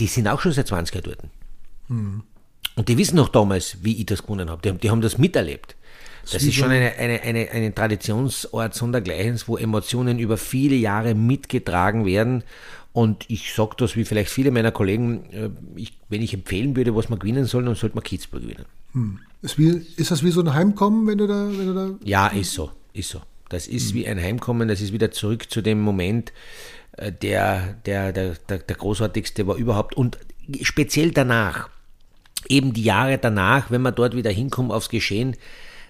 [0.00, 1.18] die sind auch schon seit 20 Jahren dort.
[1.88, 2.22] Mhm.
[2.76, 4.62] Und die wissen noch damals, wie ich das gewonnen habe.
[4.62, 5.76] Die, die haben das miterlebt.
[6.32, 12.06] Das ist schon eine, eine, eine, eine Traditionsort sondergleichens, wo Emotionen über viele Jahre mitgetragen
[12.06, 12.44] werden.
[12.92, 16.94] Und ich sage das wie vielleicht viele meiner Kollegen, äh, ich, wenn ich empfehlen würde,
[16.94, 18.64] was man gewinnen soll, dann sollte man Kitzbühel gewinnen.
[18.92, 19.18] Hm.
[19.42, 21.90] Ist, wie, ist das wie so ein Heimkommen, wenn du da, wenn du da.
[22.04, 23.20] Ja, ist so, ist so.
[23.48, 23.94] Das ist hm.
[23.94, 26.32] wie ein Heimkommen, das ist wieder zurück zu dem Moment,
[26.98, 29.94] der, der, der, der, der großartigste war überhaupt.
[29.94, 30.18] Und
[30.62, 31.68] speziell danach,
[32.48, 35.36] eben die Jahre danach, wenn man dort wieder hinkommt aufs Geschehen,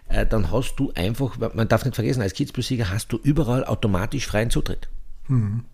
[0.09, 4.27] äh, dann hast du einfach, man darf nicht vergessen, als Kitzbühelsieger hast du überall automatisch
[4.27, 4.89] freien Zutritt.
[5.29, 5.65] Mhm.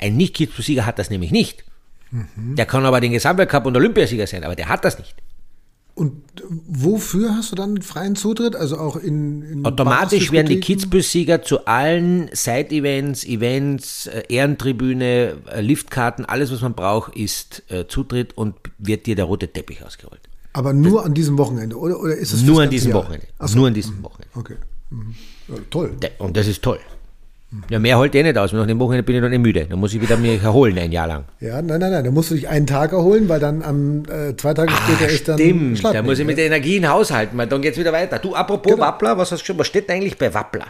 [0.00, 1.64] Ein Nicht-Kitzbühelsieger hat das nämlich nicht.
[2.10, 2.56] Mhm.
[2.56, 5.14] Der kann aber den Gesamtweltcup und Olympiasieger sein, aber der hat das nicht.
[5.94, 8.56] Und wofür hast du dann freien Zutritt?
[8.56, 9.42] Also auch in.
[9.42, 16.62] in Automatisch werden die Kitzbühel-Sieger zu allen Side-Events, Events, äh, Ehrentribüne, äh, Liftkarten, alles was
[16.62, 20.22] man braucht, ist äh, Zutritt und wird dir der rote Teppich ausgerollt.
[20.54, 23.00] Aber nur das, an diesem Wochenende, oder, oder ist es Nur an diesem Jahr?
[23.00, 23.26] Wochenende.
[23.40, 23.56] So.
[23.56, 24.02] Nur an diesem mhm.
[24.02, 24.30] Wochenende.
[24.34, 24.56] Okay.
[24.90, 25.14] Mhm.
[25.48, 25.96] Ja, toll.
[26.18, 26.78] Und das ist toll.
[27.68, 28.52] Ja, mehr holt eh nicht aus.
[28.52, 29.66] Nach dem Wochenende bin ich noch nicht müde.
[29.66, 31.24] Dann muss ich wieder mich erholen ein Jahr lang.
[31.40, 32.04] Ja, nein, nein, nein.
[32.04, 35.28] Da musst du dich einen Tag erholen, weil dann am äh, zwei Tage später ist
[35.28, 35.38] dann.
[35.38, 38.18] Stimmt, da muss ich mit der Energie in Haushalten, weil dann geht's wieder weiter.
[38.18, 38.86] Du, apropos genau.
[38.86, 39.58] Wappler, was hast du schon?
[39.58, 40.66] Was steht eigentlich bei Wappler?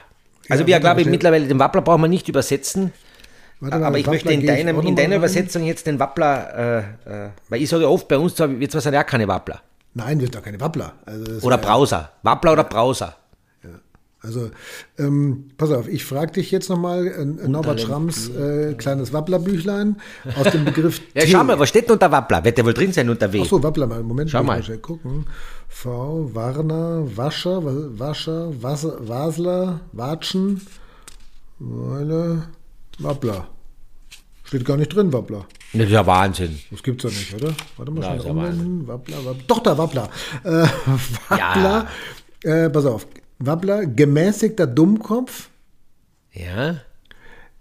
[0.49, 2.93] Also, ja, wir glaube ich mittlerweile, den Wappler brauchen wir nicht übersetzen.
[3.61, 7.63] Mal, aber ich möchte in, deinem, in deiner Übersetzung jetzt den Wappler, äh, äh, weil
[7.63, 9.61] ich sage oft, bei uns zwar, jetzt sind ja keine Wappler.
[9.95, 10.95] Nein, wir sind doch keine Wappler.
[11.07, 12.11] Also oder Browser.
[12.25, 13.15] Wappler oder Browser.
[14.25, 14.51] Also,
[14.99, 20.01] ähm, pass auf, ich frage dich jetzt nochmal, äh, Norbert Schramms äh, kleines Wapplerbüchlein
[20.37, 22.45] aus dem Begriff Ja, schau mal, was steht denn unter Wappler?
[22.45, 23.41] Wird der wohl drin sein unter W?
[23.41, 24.63] Achso, Wappler, mal, Moment, schau mal.
[24.63, 25.27] Schnell gucken.
[25.67, 30.61] V, Warner, Wascher, Wascher, Wasser, Wasler, Watschen,
[31.59, 32.45] Weile,
[33.01, 33.49] Wappler.
[34.45, 35.47] Steht gar nicht drin, Wappler.
[35.73, 36.61] Das ist ja Wahnsinn.
[36.71, 37.55] Das gibt's ja nicht, oder?
[37.77, 38.87] Warte mal, schnell umwenden.
[38.87, 39.45] Wappler, Wappler.
[39.49, 40.11] Doch, da Wappler.
[40.45, 40.67] Äh,
[41.29, 41.87] Wappler.
[42.45, 42.67] Ja.
[42.67, 43.07] Äh, pass auf.
[43.47, 45.49] Wabbler, gemäßigter Dummkopf.
[46.33, 46.77] Ja.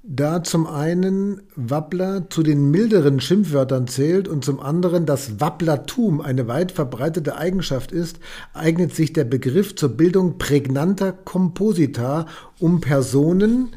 [0.04, 6.48] Da zum einen Wabbler zu den milderen Schimpfwörtern zählt und zum anderen das Wabblertum eine
[6.48, 8.18] weit verbreitete Eigenschaft ist,
[8.54, 12.26] eignet sich der Begriff zur Bildung prägnanter Komposita,
[12.58, 13.76] um Personen,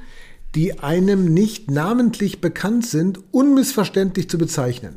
[0.54, 4.94] die einem nicht namentlich bekannt sind, unmissverständlich zu bezeichnen.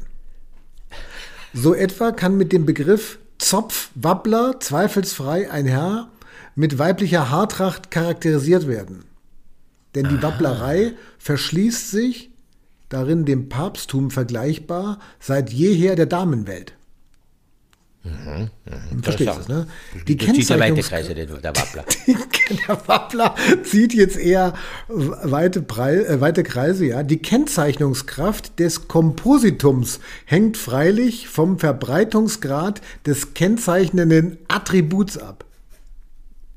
[1.53, 6.09] So etwa kann mit dem Begriff Zopf Wabbler zweifelsfrei ein Herr
[6.57, 9.05] mit weiblicher Haartracht charakterisiert werden.
[9.95, 12.31] Denn die Wapplerei verschließt sich,
[12.89, 16.73] darin dem Papsttum vergleichbar, seit jeher der Damenwelt.
[18.03, 19.03] Mhm, mh.
[19.03, 19.67] Verstehst du es, ne?
[20.07, 21.85] Die Kennzeichnungs Kreise, der, der Wappler.
[22.67, 24.53] der Wappler zieht jetzt eher
[24.87, 27.03] weite, Brei, äh, weite Kreise, ja.
[27.03, 35.43] Die Kennzeichnungskraft des Kompositums hängt freilich vom Verbreitungsgrad des kennzeichnenden Attributs ab.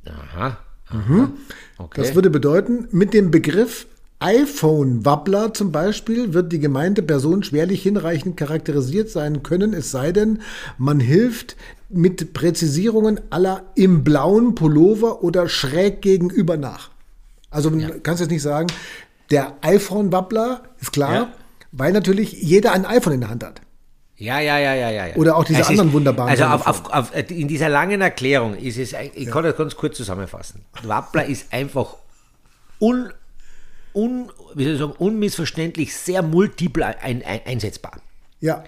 [0.07, 0.59] Aha.
[0.89, 0.97] aha.
[0.97, 1.33] Mhm.
[1.79, 2.01] Okay.
[2.01, 3.87] Das würde bedeuten, mit dem Begriff
[4.21, 10.43] iPhone-Wabbler zum Beispiel wird die gemeinte Person schwerlich hinreichend charakterisiert sein können, es sei denn,
[10.77, 11.57] man hilft
[11.89, 16.91] mit Präzisierungen aller im blauen Pullover oder schräg gegenüber nach.
[17.51, 17.89] Also ja.
[18.03, 18.67] kannst jetzt nicht sagen,
[19.31, 21.33] der iPhone-Wabbler ist klar, ja.
[21.73, 23.63] weil natürlich jeder ein iPhone in der Hand hat.
[24.21, 25.17] Ja, ja, ja, ja, ja.
[25.17, 26.31] Oder auch diese es anderen ist, wunderbaren.
[26.31, 29.31] Also auf, auf, auf, in dieser langen Erklärung ist es, ich ja.
[29.31, 30.63] kann das ganz kurz zusammenfassen.
[30.83, 31.97] Wappler ist einfach
[32.79, 33.11] un,
[33.95, 37.93] un, wie soll ich sagen, unmissverständlich sehr multiple ein, ein, einsetzbar.
[38.41, 38.63] Ja.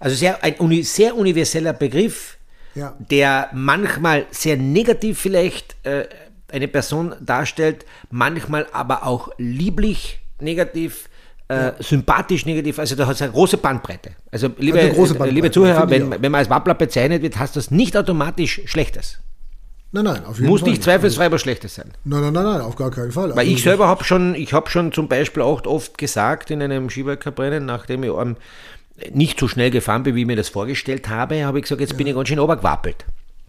[0.00, 2.36] Also sehr, ein uni, sehr universeller Begriff,
[2.74, 2.94] ja.
[2.98, 6.08] der manchmal sehr negativ vielleicht äh,
[6.52, 11.08] eine Person darstellt, manchmal aber auch lieblich negativ
[11.50, 14.12] äh, sympathisch, negativ, also da hat es eine große Bandbreite.
[14.30, 17.96] Also liebe, Bandbreite, liebe Zuhörer, wenn, wenn man als Wappler bezeichnet wird, heißt das nicht
[17.96, 19.18] automatisch Schlechtes.
[19.92, 20.70] Nein, nein, auf jeden Muss Fall.
[20.70, 21.90] nicht zweifelsfrei was Schlechtes sein.
[22.04, 23.30] Nein, nein, nein, nein, auf gar keinen Fall.
[23.30, 26.62] Weil also ich selber habe schon, ich habe schon zum Beispiel auch oft gesagt in
[26.62, 28.36] einem Skiweltcuprennen, nachdem ich um,
[29.12, 31.92] nicht so schnell gefahren bin, wie ich mir das vorgestellt habe, habe ich gesagt, jetzt
[31.92, 31.96] ja.
[31.96, 33.04] bin ich ganz schön obergewappelt.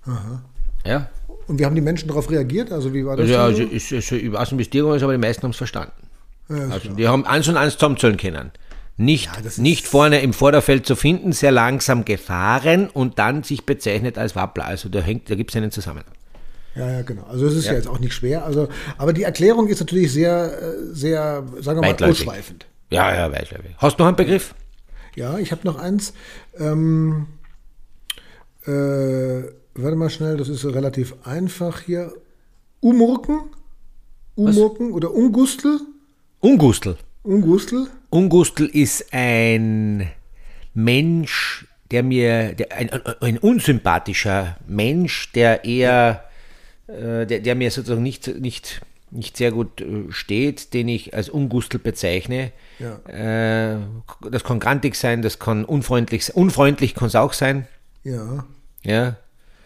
[0.07, 0.41] Aha.
[0.87, 1.09] Ja.
[1.45, 2.71] Und wie haben die Menschen darauf reagiert?
[2.71, 3.29] Also wie war das?
[3.29, 5.91] Ja, also, ist, ist, ich weiß nicht, bis aber die meisten haben es verstanden.
[6.51, 8.51] Ja, also, die haben eins und eins zusammenzählen können.
[8.97, 14.17] Nicht, ja, nicht vorne im Vorderfeld zu finden, sehr langsam gefahren und dann sich bezeichnet
[14.17, 14.65] als Wappler.
[14.65, 16.11] Also da, hängt, da gibt es einen Zusammenhang.
[16.75, 17.23] Ja, ja, genau.
[17.23, 17.71] Also es ist ja.
[17.71, 17.77] ja.
[17.77, 18.45] jetzt auch nicht schwer.
[18.45, 22.65] Also, aber die Erklärung ist natürlich sehr, sehr, sagen wir mal, ausschweifend.
[22.89, 23.75] Ja, ja, weitläufig.
[23.77, 24.53] Hast du noch einen Begriff?
[25.15, 26.13] Ja, ich habe noch eins.
[26.57, 27.27] Ähm,
[28.65, 28.69] äh,
[29.73, 32.13] warte mal schnell, das ist relativ einfach hier.
[32.79, 33.41] Umurken?
[34.35, 35.79] Umurken oder Ungustel?
[36.41, 36.97] Ungustel.
[37.23, 37.87] Ungustel?
[38.09, 40.09] Ungustel ist ein
[40.73, 42.89] Mensch, der mir, der, ein,
[43.21, 46.25] ein unsympathischer Mensch, der eher,
[46.87, 51.29] äh, der, der mir sozusagen nicht, nicht, nicht sehr gut äh, steht, den ich als
[51.29, 52.51] Ungustel bezeichne.
[52.79, 53.75] Ja.
[53.75, 53.77] Äh,
[54.29, 56.35] das kann grantig sein, das kann unfreundlich sein.
[56.35, 57.67] Unfreundlich kann es auch sein.
[58.03, 58.45] Ja.
[58.83, 59.15] Ja.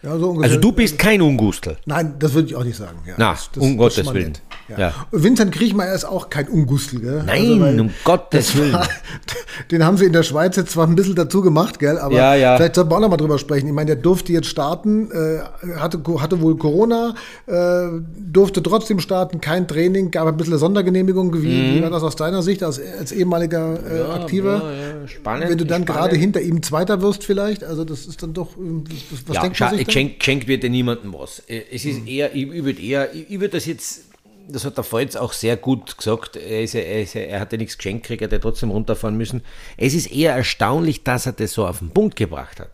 [0.02, 0.38] Ja, so.
[0.40, 1.76] Also du bist kein Ungustel.
[1.86, 2.98] Nein, das würde ich auch nicht sagen.
[3.06, 4.28] Ja, Na, das, das, um Gottes Willen.
[4.32, 4.42] nett.
[4.68, 4.78] Ja.
[4.78, 4.94] Ja.
[5.10, 7.14] Und Vincent Kriechmeier ist auch kein Ungustel, gell?
[7.26, 8.72] Also, Nein, weil um Gottes Willen.
[8.72, 8.86] war-
[9.70, 11.98] Den haben sie in der Schweiz jetzt zwar ein bisschen dazu gemacht, gell?
[11.98, 12.56] Aber Ja, ja.
[12.56, 13.66] vielleicht sollten wir auch noch mal drüber sprechen.
[13.68, 15.40] Ich meine, der durfte jetzt starten, äh,
[15.78, 17.14] hatte, hatte wohl Corona,
[17.46, 17.86] äh,
[18.18, 21.32] durfte trotzdem starten, kein Training, gab ein bisschen eine Sondergenehmigung.
[21.42, 24.58] Wie, wie war das aus deiner Sicht als, als ehemaliger äh, Aktiver?
[25.02, 25.08] Mhm.
[25.08, 25.86] spannend, Wenn du dann spannend.
[26.02, 28.84] gerade hinter ihm Zweiter wirst vielleicht, also das ist dann doch, äh,
[29.26, 29.85] was, ja, sich da?
[29.86, 31.40] Geschenkt, geschenkt wird ja niemandem was.
[31.48, 34.04] Äh, Es ist eher, ich, ich würde eher, ich, ich würde das jetzt,
[34.48, 37.40] das hat der Volz auch sehr gut gesagt, er, ist ja, er, ist ja, er
[37.40, 39.42] hat ja nichts geschenkt gekriegt, er hat ja trotzdem runterfahren müssen.
[39.76, 42.70] Es ist eher erstaunlich, dass er das so auf den Punkt gebracht hat.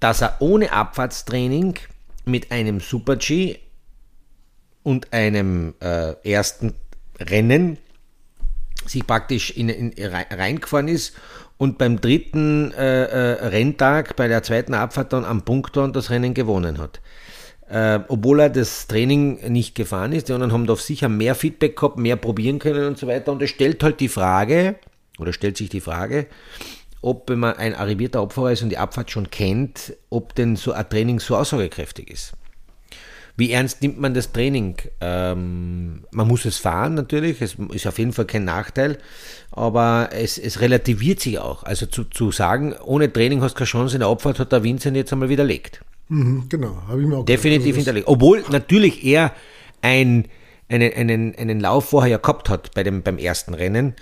[0.00, 1.76] Dass er ohne Abfahrtstraining
[2.26, 3.58] mit einem Super-G
[4.82, 6.74] und einem äh, ersten
[7.18, 7.78] Rennen
[8.86, 11.14] sich praktisch in, in, rein- reingefahren ist
[11.58, 16.10] und beim dritten äh, äh, Renntag, bei der zweiten Abfahrt dann am Punkt dann das
[16.10, 17.00] Rennen gewonnen hat.
[17.68, 21.76] Äh, obwohl er das Training nicht gefahren ist, die anderen haben da sicher mehr Feedback
[21.76, 23.32] gehabt, mehr probieren können und so weiter.
[23.32, 24.76] Und es stellt halt die Frage,
[25.18, 26.26] oder stellt sich die Frage,
[27.02, 30.72] ob wenn man ein arrivierter Abfahrer ist und die Abfahrt schon kennt, ob denn so
[30.72, 32.32] ein Training so aussagekräftig ist.
[33.38, 34.74] Wie ernst nimmt man das Training?
[35.00, 38.98] Ähm, man muss es fahren natürlich, es ist auf jeden Fall kein Nachteil,
[39.52, 41.62] aber es, es relativiert sich auch.
[41.62, 44.64] Also zu, zu sagen, ohne Training hast du keine Chance in der Abfahrt, hat der
[44.64, 45.82] Vincent jetzt einmal widerlegt.
[46.08, 47.68] Mhm, genau, habe ich mir auch Definitiv.
[47.68, 48.08] Also hinterlegt.
[48.08, 49.32] Obwohl natürlich er
[49.82, 50.24] ein,
[50.68, 53.94] einen, einen, einen Lauf vorher ja gehabt hat bei dem, beim ersten Rennen.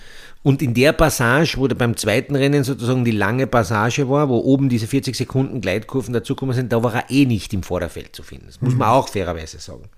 [0.46, 4.38] Und in der Passage, wo der beim zweiten Rennen sozusagen die lange Passage war, wo
[4.38, 8.22] oben diese 40 Sekunden Gleitkurven dazugekommen sind, da war er eh nicht im Vorderfeld zu
[8.22, 8.46] finden.
[8.46, 9.88] Das muss man auch fairerweise sagen.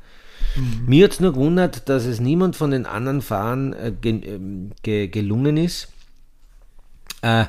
[0.86, 4.70] Mir hat es nur gewundert, dass es niemand von den anderen Fahrern äh, ge, ähm,
[4.82, 5.88] ge, gelungen ist,
[7.20, 7.44] äh,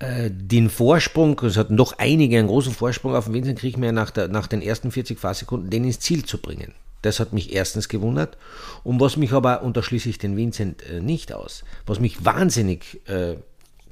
[0.00, 4.10] äh, den Vorsprung, es hatten doch einige einen großen Vorsprung auf den Vincent Kriechmeier nach,
[4.10, 6.72] der, nach den ersten 40 Fahrsekunden, den ins Ziel zu bringen.
[7.02, 8.38] Das hat mich erstens gewundert.
[8.84, 12.24] Und was mich aber, und da schließe ich den Vincent äh, nicht aus, was mich
[12.24, 13.36] wahnsinnig äh,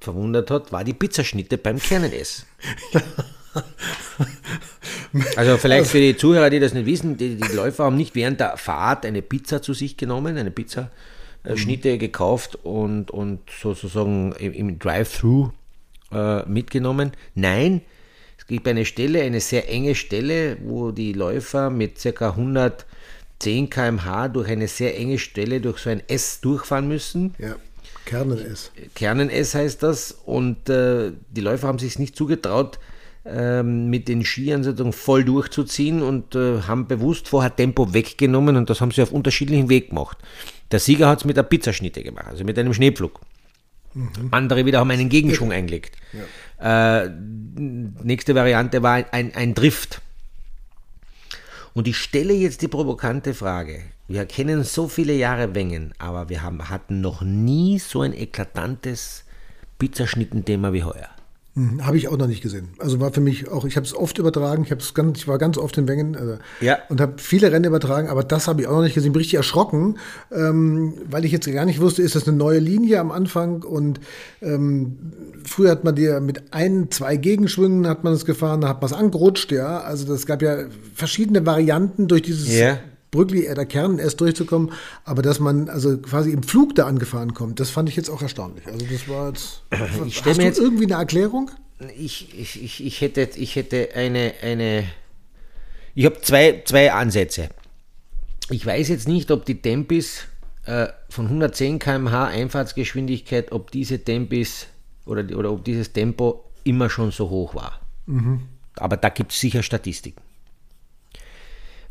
[0.01, 2.47] verwundert hat, war die Pizzaschnitte beim Kernenessen.
[5.37, 8.41] Also vielleicht für die Zuhörer, die das nicht wissen, die, die Läufer haben nicht während
[8.41, 15.51] der Fahrt eine Pizza zu sich genommen, eine Pizzaschnitte gekauft und, und sozusagen im, Drive-Thru
[16.13, 17.13] äh, mitgenommen.
[17.35, 17.83] Nein,
[18.39, 22.37] es gibt eine Stelle, eine sehr enge Stelle, wo die Läufer mit ca.
[23.41, 27.35] 110 km/h durch eine sehr enge Stelle durch so ein S durchfahren müssen.
[27.39, 27.57] Ja,
[28.05, 28.73] Kernen ist.
[28.95, 30.13] Kernen-S heißt das.
[30.13, 32.79] Und äh, die Läufer haben sich nicht zugetraut,
[33.25, 38.71] ähm, mit den Skiern sozusagen voll durchzuziehen und äh, haben bewusst vorher Tempo weggenommen und
[38.71, 40.19] das haben sie auf unterschiedlichen Weg gemacht.
[40.71, 43.21] Der Sieger hat es mit der Pizzaschnitte gemacht, also mit einem Schneepflug.
[44.31, 45.97] Andere wieder haben einen Gegenschwung eingelegt.
[46.61, 50.01] Äh, nächste Variante war ein, ein Drift.
[51.73, 53.83] Und ich stelle jetzt die provokante Frage.
[54.09, 59.25] Wir kennen so viele Jahre Wengen, aber wir haben, hatten noch nie so ein eklatantes
[59.79, 61.09] Pizzaschnittenthema wie heuer.
[61.55, 62.69] Hm, habe ich auch noch nicht gesehen.
[62.79, 65.37] Also war für mich auch, ich habe es oft übertragen, ich, hab's ganz, ich war
[65.37, 66.79] ganz oft in Wengen also, Ja.
[66.89, 69.13] und habe viele Rennen übertragen, aber das habe ich auch noch nicht gesehen.
[69.13, 69.99] Bin richtig erschrocken,
[70.31, 73.99] ähm, weil ich jetzt gar nicht wusste, ist das eine neue Linie am Anfang und
[74.43, 74.97] ähm,
[75.45, 78.89] früher hat man dir mit ein, zwei Gegenschwüngen hat man es gefahren, da hat man
[78.93, 79.81] es angerutscht, ja.
[79.81, 82.79] Also das gab ja verschiedene Varianten durch dieses Ja.
[83.11, 84.73] Brückli, äh, der Kern erst durchzukommen,
[85.05, 88.23] aber dass man also quasi im Flug da angefahren kommt, das fand ich jetzt auch
[88.23, 88.67] erstaunlich.
[88.67, 89.63] Also das war jetzt.
[90.07, 91.51] Ich stell hast mir du jetzt- irgendwie eine Erklärung?
[91.99, 94.85] Ich, ich, ich, ich, hätte, ich hätte eine, eine
[95.95, 97.49] ich habe zwei, zwei Ansätze.
[98.51, 100.25] Ich weiß jetzt nicht, ob die Tempis
[100.67, 104.67] äh, von 110 km/h Einfahrtsgeschwindigkeit, ob diese Tempis
[105.07, 107.81] oder, oder ob dieses Tempo immer schon so hoch war.
[108.77, 110.21] Aber da gibt es sicher Statistiken.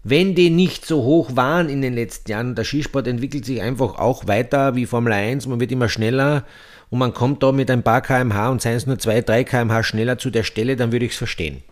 [0.04, 4.00] Wenn die nicht so hoch waren in den letzten Jahren, der Skisport entwickelt sich einfach
[4.00, 6.46] auch weiter wie Formel 1, man wird immer schneller
[6.90, 9.84] und man kommt da mit ein paar kmh und seien es nur 2, 3 kmh
[9.84, 11.64] schneller zu der Stelle, dann würde ich es verstehen.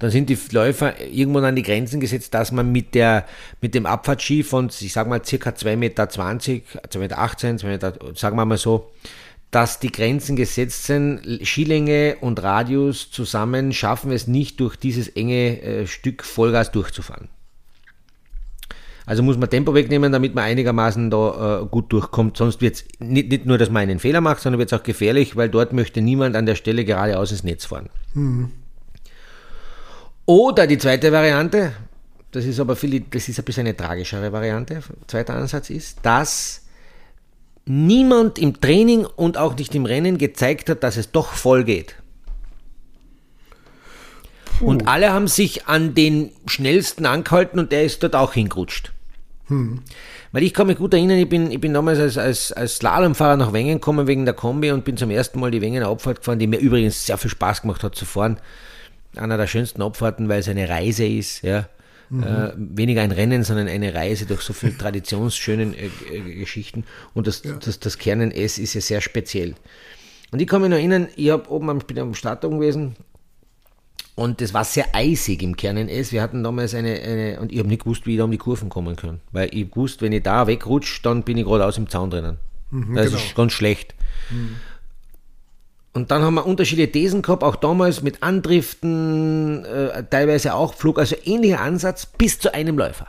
[0.00, 3.26] Dann sind die Läufer irgendwann an die Grenzen gesetzt, dass man mit, der,
[3.60, 8.36] mit dem Abfahrtski von, ich sag mal, circa 2,20 Meter, 2,18 Meter, 2 Meter, sagen
[8.36, 8.90] wir mal so,
[9.52, 15.60] dass die Grenzen gesetzt sind, Skilänge und Radius zusammen schaffen es nicht, durch dieses enge
[15.62, 17.28] äh, Stück Vollgas durchzufahren.
[19.04, 22.38] Also muss man Tempo wegnehmen, damit man einigermaßen da äh, gut durchkommt.
[22.38, 24.82] Sonst wird es nicht, nicht nur, dass man einen Fehler macht, sondern wird es auch
[24.82, 27.90] gefährlich, weil dort möchte niemand an der Stelle geradeaus ins Netz fahren.
[30.24, 31.72] Oder die zweite Variante,
[32.30, 36.61] das ist aber viel, das ist ein bisschen eine tragischere Variante, zweiter Ansatz ist, dass
[37.64, 41.96] niemand im Training und auch nicht im Rennen gezeigt hat, dass es doch voll geht.
[44.60, 48.92] Und alle haben sich an den schnellsten angehalten und der ist dort auch hingerutscht.
[49.48, 49.82] Hm.
[50.30, 53.36] Weil ich kann mich gut erinnern, ich bin, ich bin damals als, als, als Slalomfahrer
[53.36, 56.38] nach Wengen gekommen wegen der Kombi und bin zum ersten Mal die Wengener Abfahrt gefahren,
[56.38, 58.38] die mir übrigens sehr viel Spaß gemacht hat zu fahren.
[59.16, 61.66] Einer der schönsten Abfahrten, weil es eine Reise ist, ja.
[62.12, 62.22] Mhm.
[62.24, 66.84] Äh, weniger ein Rennen, sondern eine Reise durch so viele traditionsschönen äh, äh, Geschichten.
[67.14, 67.54] Und das, ja.
[67.54, 69.54] das, das Kernen S ist ja sehr speziell.
[70.30, 72.96] Und ich kann mich noch erinnern, ich, hab oben, ich bin am Start gewesen,
[74.14, 76.12] und das war sehr eisig im Kernen S.
[76.12, 78.36] Wir hatten damals eine, eine und ich habe nicht gewusst, wie ich da um die
[78.36, 79.20] Kurven kommen kann.
[79.30, 82.36] Weil ich gewusst, wenn ich da wegrutsche, dann bin ich geradeaus im Zaun drinnen.
[82.70, 83.16] Mhm, das genau.
[83.16, 83.94] ist ganz schlecht.
[84.30, 84.56] Mhm.
[85.94, 90.98] Und dann haben wir unterschiedliche Thesen gehabt, auch damals mit Andriften, äh, teilweise auch Flug,
[90.98, 93.06] also ähnlicher Ansatz bis zu einem Läufer.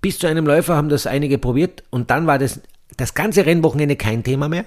[0.00, 2.60] Bis zu einem Läufer haben das einige probiert und dann war das
[2.96, 4.64] das ganze Rennwochenende kein Thema mehr,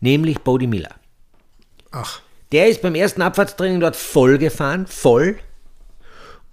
[0.00, 0.94] nämlich Bodie Miller.
[1.90, 2.20] Ach.
[2.52, 5.38] Der ist beim ersten Abfahrtstraining dort voll gefahren, voll.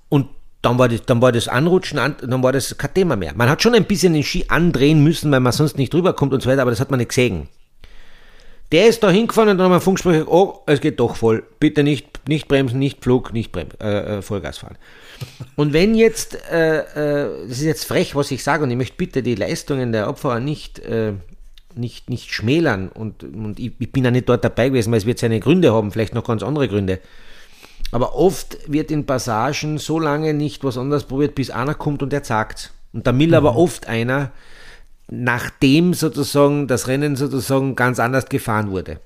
[0.10, 0.28] Und
[0.62, 3.34] dann war, das, dann war das Anrutschen, dann war das kein Thema mehr.
[3.36, 6.34] Man hat schon ein bisschen den Ski andrehen müssen, weil man sonst nicht drüber kommt
[6.34, 7.48] und so weiter, aber das hat man nicht gesehen.
[8.71, 11.43] Der ist da hingefahren und dann haben wir Funk gesprochen, oh, es geht doch voll.
[11.60, 14.78] Bitte nicht, nicht bremsen, nicht Flug, nicht Brem äh, äh, Vollgas fahren.
[15.56, 18.97] Und wenn jetzt, äh, äh, das ist jetzt frech, was ich sage, und ich möchte
[18.97, 21.13] bitte die Leistungen der Opfer nicht äh,
[21.78, 22.89] nicht, nicht schmälern.
[22.89, 25.73] Und, und ich, ich bin ja nicht dort dabei gewesen, weil es wird seine Gründe
[25.73, 26.99] haben, vielleicht noch ganz andere Gründe.
[27.91, 32.13] Aber oft wird in Passagen so lange nicht was anderes probiert, bis einer kommt und
[32.13, 32.71] er sagt.
[32.93, 33.45] Und der Miller mhm.
[33.45, 34.32] war oft einer,
[35.10, 39.00] nachdem sozusagen das Rennen sozusagen ganz anders gefahren wurde.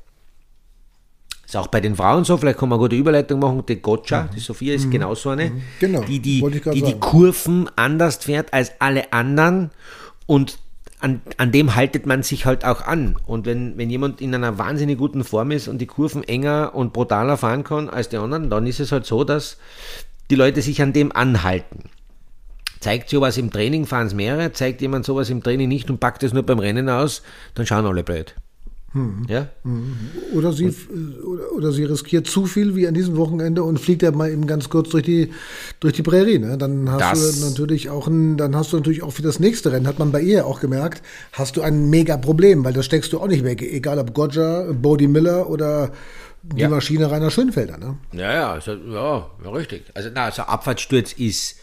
[1.45, 3.63] Ist auch bei den Frauen so, vielleicht kann man eine gute Überleitung machen.
[3.67, 4.29] Die Gotcha, mhm.
[4.35, 4.91] die Sophia ist mhm.
[4.91, 5.61] genauso eine, mhm.
[5.79, 6.01] genau.
[6.01, 9.71] die, die, die, die Kurven anders fährt als alle anderen
[10.27, 10.59] und
[10.99, 13.15] an, an dem haltet man sich halt auch an.
[13.25, 16.93] Und wenn, wenn jemand in einer wahnsinnig guten Form ist und die Kurven enger und
[16.93, 19.57] brutaler fahren kann als die anderen, dann ist es halt so, dass
[20.29, 21.89] die Leute sich an dem anhalten.
[22.79, 26.23] Zeigt sowas im Training, fahren es mehrere, zeigt jemand sowas im Training nicht und packt
[26.23, 27.23] es nur beim Rennen aus,
[27.55, 28.35] dann schauen alle blöd.
[28.93, 29.25] Hm.
[29.29, 29.49] Ja?
[30.33, 30.73] Oder, sie,
[31.23, 34.47] oder, oder, sie riskiert zu viel wie an diesem Wochenende und fliegt ja mal eben
[34.47, 35.31] ganz kurz durch die,
[35.79, 36.39] durch die Prärie.
[36.39, 36.57] Ne?
[36.57, 39.71] Dann hast das du natürlich auch ein, dann hast du natürlich auch für das nächste
[39.71, 43.13] Rennen, hat man bei ihr auch gemerkt, hast du ein mega Problem, weil das steckst
[43.13, 43.61] du auch nicht weg.
[43.61, 45.91] Egal ob Gotcha, Bodie Miller oder
[46.41, 46.69] die ja.
[46.69, 47.77] Maschine Rainer Schönfelder.
[47.77, 47.97] Ne?
[48.13, 49.83] Ja, ja, also, ja, ja, richtig.
[49.93, 51.57] Also, na, also Abfahrtssturz ist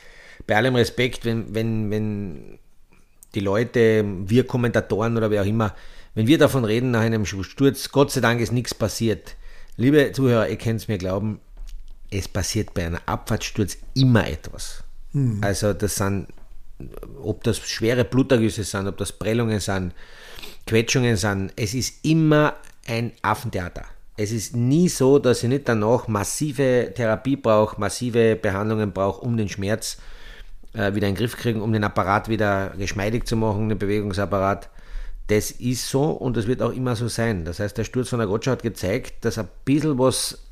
[0.46, 2.59] bei allem Respekt, wenn, wenn, wenn
[3.35, 5.74] die Leute, wir Kommentatoren oder wer auch immer,
[6.14, 9.37] wenn wir davon reden, nach einem Sturz, Gott sei Dank ist nichts passiert.
[9.76, 11.40] Liebe Zuhörer, ihr könnt es mir glauben,
[12.11, 14.82] es passiert bei einem Abfahrtssturz immer etwas.
[15.12, 15.38] Hm.
[15.42, 16.28] Also das sind,
[17.22, 19.92] ob das schwere Blutergüsse sind, ob das Prellungen sind,
[20.66, 22.56] Quetschungen sind, es ist immer
[22.87, 23.85] ein Affentheater.
[24.16, 29.37] Es ist nie so, dass ich nicht danach massive Therapie brauche, massive Behandlungen brauche, um
[29.37, 29.98] den Schmerz
[30.77, 34.69] äh, wieder in den Griff kriegen, um den Apparat wieder geschmeidig zu machen, den Bewegungsapparat.
[35.29, 37.45] Das ist so und das wird auch immer so sein.
[37.45, 40.47] Das heißt, der Sturz von der Gotcha hat gezeigt, dass ein bisschen was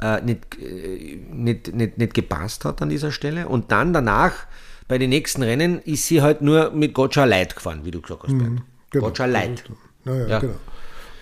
[0.00, 3.46] äh, nicht, äh, nicht, nicht, nicht gepasst hat an dieser Stelle.
[3.46, 4.32] Und dann danach,
[4.88, 8.24] bei den nächsten Rennen, ist sie halt nur mit Gotcha Light gefahren, wie du gesagt
[8.24, 8.32] hast.
[8.32, 9.06] Mhm, genau.
[9.06, 9.64] Gotcha Light.
[10.04, 10.38] Naja, ja.
[10.40, 10.54] genau.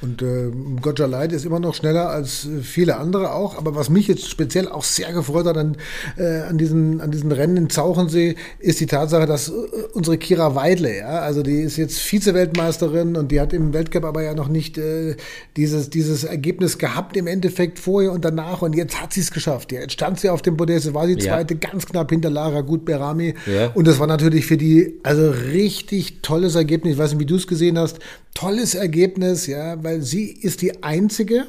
[0.03, 3.59] Und äh, Gotcha Light ist immer noch schneller als äh, viele andere auch.
[3.59, 5.77] Aber was mich jetzt speziell auch sehr gefreut hat an,
[6.17, 9.53] äh, an, diesen, an diesen Rennen in Zauchensee, ist die Tatsache, dass äh,
[9.93, 14.23] unsere Kira Weidle, ja, also die ist jetzt Vize-Weltmeisterin und die hat im Weltcup aber
[14.23, 15.17] ja noch nicht äh,
[15.57, 18.63] dieses, dieses Ergebnis gehabt im Endeffekt vorher und danach.
[18.63, 19.73] Und jetzt hat sie es geschafft.
[19.73, 21.61] Ja, jetzt stand sie auf dem Podest, war die zweite, ja.
[21.71, 23.35] ganz knapp hinter Lara Gut Berami.
[23.47, 23.69] Ja.
[23.75, 26.95] Und das war natürlich für die also richtig tolles Ergebnis.
[26.95, 27.99] Ich weiß nicht, wie du es gesehen hast.
[28.35, 31.47] Tolles Ergebnis, ja, weil weil sie ist die einzige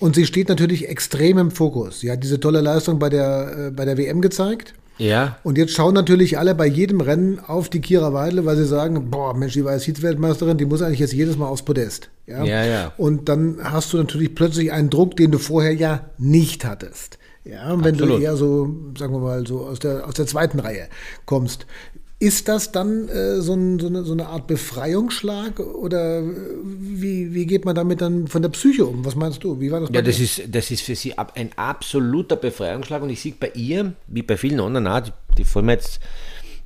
[0.00, 2.00] und sie steht natürlich extrem im Fokus.
[2.00, 4.74] Sie hat diese tolle Leistung bei der, äh, bei der WM gezeigt.
[4.98, 5.38] Ja.
[5.44, 9.10] Und jetzt schauen natürlich alle bei jedem Rennen auf die Kira Weidle, weil sie sagen,
[9.10, 12.10] boah, Mensch, die war jetzt Vize-Weltmeisterin, die muss eigentlich jetzt jedes Mal aufs Podest.
[12.26, 12.44] Ja?
[12.44, 12.92] ja, ja.
[12.96, 17.18] Und dann hast du natürlich plötzlich einen Druck, den du vorher ja nicht hattest.
[17.44, 18.18] Ja, wenn Absolut.
[18.18, 20.88] du eher so, sagen wir mal, so aus der, aus der zweiten Reihe
[21.24, 21.66] kommst.
[22.20, 26.24] Ist das dann äh, so, ein, so, eine, so, eine, Art Befreiungsschlag oder äh,
[26.64, 29.04] wie, wie geht man damit dann von der Psyche um?
[29.04, 29.60] Was meinst du?
[29.60, 29.90] Wie war das?
[29.92, 33.92] Ja, das ist, das ist für sie ein absoluter Befreiungsschlag und ich sehe bei ihr,
[34.08, 36.00] wie bei vielen anderen auch, die, die fallen mir jetzt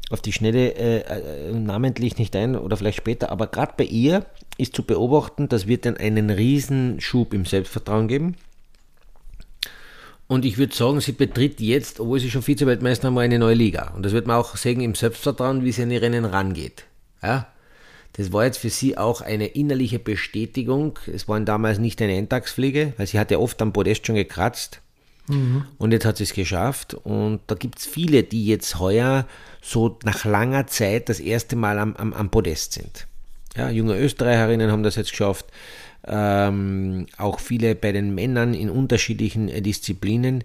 [0.09, 4.25] auf die Schnelle äh, äh, namentlich nicht ein oder vielleicht später, aber gerade bei ihr
[4.57, 8.37] ist zu beobachten, das wird dann einen riesen Schub im Selbstvertrauen geben.
[10.33, 13.93] Und ich würde sagen, sie betritt jetzt, obwohl sie schon Vize-Weltmeister haben, eine neue Liga.
[13.95, 16.87] Und das wird man auch sehen im Selbstvertrauen, wie sie an die Rennen rangeht.
[17.23, 17.49] Ja?
[18.15, 20.99] Das war jetzt für sie auch eine innerliche Bestätigung.
[21.07, 24.81] Es war damals nicht eine Endtagsfliege, weil sie hat ja oft am Podest schon gekratzt.
[25.29, 25.67] Mhm.
[25.77, 26.95] Und jetzt hat sie es geschafft.
[26.95, 29.27] Und da gibt es viele, die jetzt heuer
[29.61, 33.07] so nach langer Zeit das erste Mal am, am, am Podest sind.
[33.55, 35.45] Ja, junge Österreicherinnen haben das jetzt geschafft.
[36.07, 40.45] Ähm, auch viele bei den Männern in unterschiedlichen äh, Disziplinen.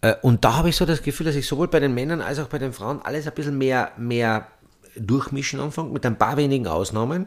[0.00, 2.38] Äh, und da habe ich so das Gefühl, dass ich sowohl bei den Männern als
[2.38, 4.48] auch bei den Frauen alles ein bisschen mehr, mehr
[4.96, 7.26] durchmischen anfange, mit ein paar wenigen Ausnahmen.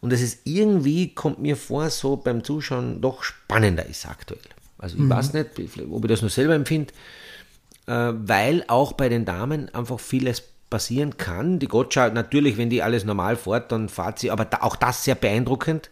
[0.00, 4.40] Und dass es irgendwie, kommt mir vor, so beim Zuschauen doch spannender ist aktuell.
[4.78, 5.10] Also ich mhm.
[5.10, 5.50] weiß nicht,
[5.90, 6.92] ob ich das nur selber empfinde,
[7.86, 11.58] äh, weil auch bei den Damen einfach vieles passieren kann.
[11.58, 15.04] Die Gottschalk, natürlich, wenn die alles normal fährt, dann fährt sie, aber da, auch das
[15.04, 15.90] sehr beeindruckend.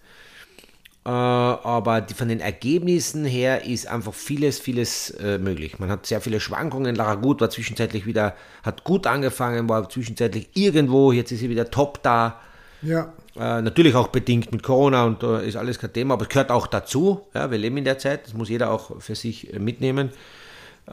[1.08, 5.78] Äh, aber die, von den Ergebnissen her ist einfach vieles, vieles äh, möglich.
[5.78, 6.94] Man hat sehr viele Schwankungen.
[6.94, 11.70] Lara Gut war zwischenzeitlich wieder, hat gut angefangen, war zwischenzeitlich irgendwo, jetzt ist sie wieder
[11.70, 12.38] top da.
[12.82, 13.14] Ja.
[13.36, 16.50] Äh, natürlich auch bedingt mit Corona und äh, ist alles kein Thema, aber es gehört
[16.50, 17.22] auch dazu.
[17.32, 20.10] Ja, wir leben in der Zeit, das muss jeder auch für sich äh, mitnehmen.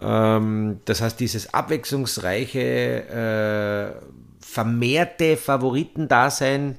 [0.02, 3.92] Ähm, das heißt, dieses abwechslungsreiche, äh,
[4.40, 6.76] vermehrte Favoritendasein äh,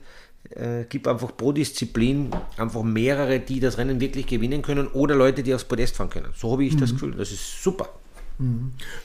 [0.88, 5.54] gibt einfach pro Disziplin einfach mehrere, die das Rennen wirklich gewinnen können oder Leute, die
[5.54, 6.32] aufs Podest fahren können.
[6.36, 6.80] So habe ich mhm.
[6.80, 7.12] das Gefühl.
[7.12, 7.88] Das ist super.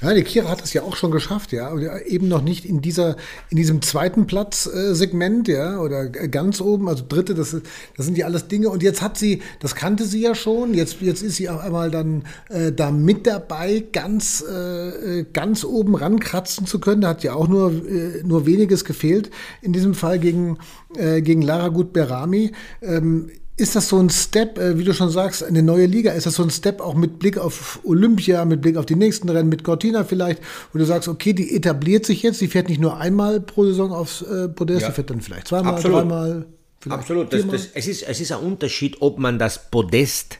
[0.01, 3.15] Ja, die Kira hat das ja auch schon geschafft, ja, eben noch nicht in dieser,
[3.49, 7.55] in diesem zweiten Platzsegment, äh, ja, oder ganz oben, also dritte, das,
[7.95, 8.69] das sind ja alles Dinge.
[8.69, 11.89] Und jetzt hat sie, das kannte sie ja schon, jetzt, jetzt ist sie auch einmal
[11.91, 16.99] dann äh, da mit dabei, ganz, äh, ganz oben rankratzen zu können.
[16.99, 19.31] Da hat ja auch nur, äh, nur weniges gefehlt.
[19.61, 20.57] In diesem Fall gegen,
[20.97, 22.51] äh, gegen Lara Gut-Berami.
[22.81, 26.11] Ähm, ist das so ein Step, äh, wie du schon sagst, eine neue Liga?
[26.11, 29.29] Ist das so ein Step auch mit Blick auf Olympia, mit Blick auf die nächsten
[29.29, 30.41] Rennen, mit Cortina vielleicht,
[30.73, 33.93] wo du sagst, okay, die etabliert sich jetzt, die fährt nicht nur einmal pro Saison
[33.93, 34.87] aufs äh, Podest, ja.
[34.87, 35.99] die fährt dann vielleicht zweimal, Absolut.
[35.99, 36.45] dreimal.
[36.89, 37.31] Absolut.
[37.31, 40.39] Das, das, es, ist, es ist ein Unterschied, ob man das Podest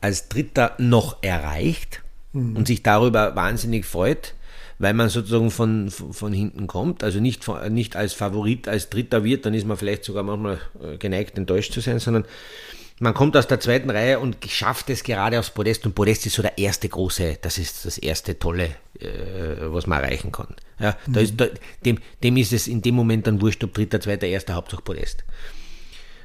[0.00, 2.56] als Dritter noch erreicht mhm.
[2.56, 4.34] und sich darüber wahnsinnig freut
[4.78, 9.44] weil man sozusagen von, von hinten kommt, also nicht, nicht als Favorit, als Dritter wird,
[9.44, 12.24] dann ist man vielleicht sogar manchmal äh, geneigt, enttäuscht zu sein, sondern
[13.00, 16.34] man kommt aus der zweiten Reihe und schafft es gerade aufs Podest und Podest ist
[16.34, 19.06] so der erste große, das ist das erste tolle, äh,
[19.60, 20.54] was man erreichen kann.
[20.80, 21.12] Ja, mhm.
[21.12, 21.46] da ist, da,
[21.84, 25.24] dem, dem ist es in dem Moment dann wurscht, ob dritter, zweiter, erster, Hauptsache Podest.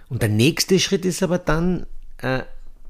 [0.10, 1.86] Und der nächste Schritt ist aber dann,
[2.20, 2.42] äh,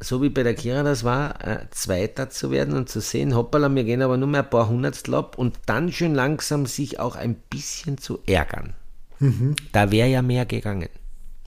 [0.04, 3.74] so wie bei der Kira das war, äh, Zweiter zu werden und zu sehen, hoppala,
[3.74, 7.16] wir gehen aber nur mehr ein paar Hundertstel ab und dann schön langsam sich auch
[7.16, 8.74] ein bisschen zu ärgern.
[9.20, 9.56] Mhm.
[9.72, 10.89] Da wäre ja mehr gegangen.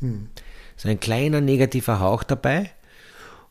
[0.01, 0.29] Mhm.
[0.77, 2.71] So ein kleiner negativer Hauch dabei.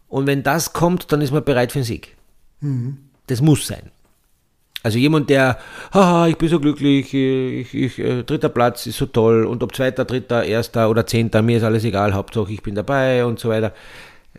[0.07, 2.15] Und wenn das kommt, dann ist man bereit für den Sieg.
[2.61, 2.97] Mhm.
[3.27, 3.91] Das muss sein.
[4.83, 5.57] Also jemand, der,
[5.93, 9.75] haha, ich bin so glücklich, ich, ich, äh, dritter Platz ist so toll und ob
[9.75, 13.49] zweiter, dritter, erster oder zehnter, mir ist alles egal, Hauptsache ich bin dabei und so
[13.49, 13.73] weiter.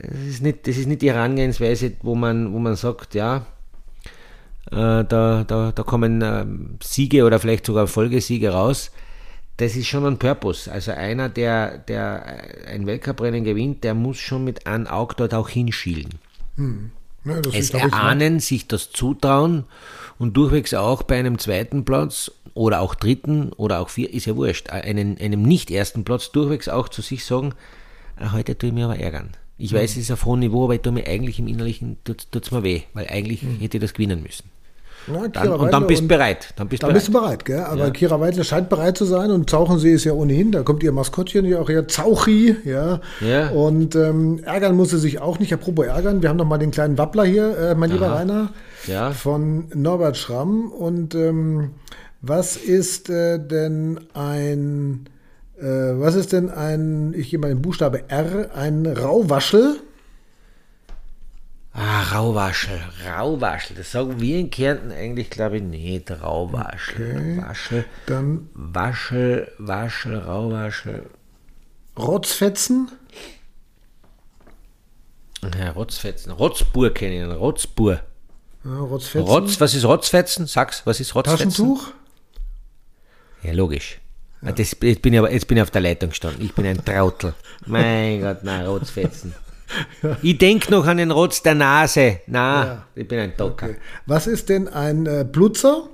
[0.01, 3.47] Das ist nicht, das ist nicht die Herangehensweise, wo man, wo man sagt, ja,
[4.71, 6.45] äh, da, da, da kommen äh,
[6.83, 8.91] Siege oder vielleicht sogar Folgesiege raus.
[9.59, 10.71] Das ist schon ein Purpose.
[10.71, 15.49] Also einer, der, der ein Weltcuprennen gewinnt, der muss schon mit einem Auge dort auch
[15.49, 16.11] hinschielen.
[16.57, 16.91] Hm.
[17.25, 19.65] Ja, es erahnen, sich das zutrauen
[20.19, 24.37] und durchwegs auch bei einem zweiten Platz oder auch dritten oder auch vier, ist ja
[24.37, 27.53] wurscht, einen, einem nicht ersten Platz durchwegs auch zu sich sagen,
[28.19, 29.31] äh, heute tue ich mir aber ärgern.
[29.59, 32.27] Ich weiß, es ist auf hohem Niveau, aber ich tue mir eigentlich im Innerlichen, tut
[32.35, 33.59] es mir weh, weil eigentlich mhm.
[33.59, 34.51] hätte ich das gewinnen müssen.
[35.09, 36.53] Na, dann, und dann bist du bereit.
[36.57, 36.95] Dann bist, dann bereit.
[36.95, 37.61] bist du bereit, gell?
[37.61, 37.91] Aber ja.
[37.91, 41.45] Kira Weidle scheint bereit zu sein und Zauchensee ist ja ohnehin, da kommt ihr Maskottchen
[41.45, 43.01] ja auch her, Zauchi, ja.
[43.21, 43.51] ja.
[43.51, 45.53] Und ähm, ärgern muss sie sich auch nicht.
[45.53, 47.95] Apropos ärgern, wir haben noch mal den kleinen Wappler hier, äh, mein Aha.
[47.95, 48.51] lieber Rainer,
[48.87, 49.13] ja.
[49.13, 50.73] von Norbert Schramm.
[50.73, 51.71] Und ähm,
[52.21, 55.09] was ist äh, denn ein
[55.59, 59.81] was ist denn ein, ich gehe mal den Buchstabe R, ein Rauwaschel?
[61.73, 63.77] Ah, Rauwaschel, Rauwaschel.
[63.77, 66.11] Das sagen wir in Kärnten eigentlich, glaube ich, nicht.
[66.11, 67.17] Rauwaschel.
[67.17, 67.43] Okay.
[67.47, 67.85] Waschel.
[68.07, 71.11] Dann Waschel, Waschel, Rauwaschel.
[71.99, 72.91] Rotzfetzen?
[75.59, 76.33] Ja, Rotzfetzen.
[76.33, 78.01] Rotzbur kenne ich, Rotzbur.
[78.65, 79.29] Ja, Rotzfetzen.
[79.29, 80.47] Rotz, was ist Rotzfetzen?
[80.47, 81.51] Sag's, was ist Rotzfetzen?
[81.51, 81.93] Taschentuch?
[83.43, 84.01] Ja, logisch.
[84.43, 84.53] Ja.
[84.53, 86.45] Das, jetzt, bin ich aber, jetzt bin ich auf der Leitung gestanden.
[86.45, 87.35] Ich bin ein Trautel.
[87.67, 89.33] mein Gott, nein, Rotzfetzen.
[89.33, 89.41] Ja.
[90.23, 92.21] Ich denke noch an den Rotz der Nase.
[92.29, 92.87] Na, ja.
[92.95, 93.67] ich bin ein Docker.
[93.67, 93.77] Okay.
[94.07, 95.89] Was ist denn ein äh, Blutzer?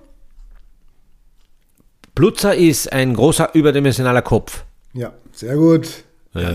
[2.15, 4.65] Blutzer ist ein großer überdimensionaler Kopf.
[4.93, 6.05] Ja, sehr gut.
[6.35, 6.55] Ja.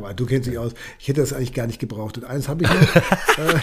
[0.00, 0.72] Mal, du kennst dich aus.
[1.00, 2.18] Ich hätte das eigentlich gar nicht gebraucht.
[2.18, 2.76] Und eins habe ich noch.
[2.96, 3.60] äh,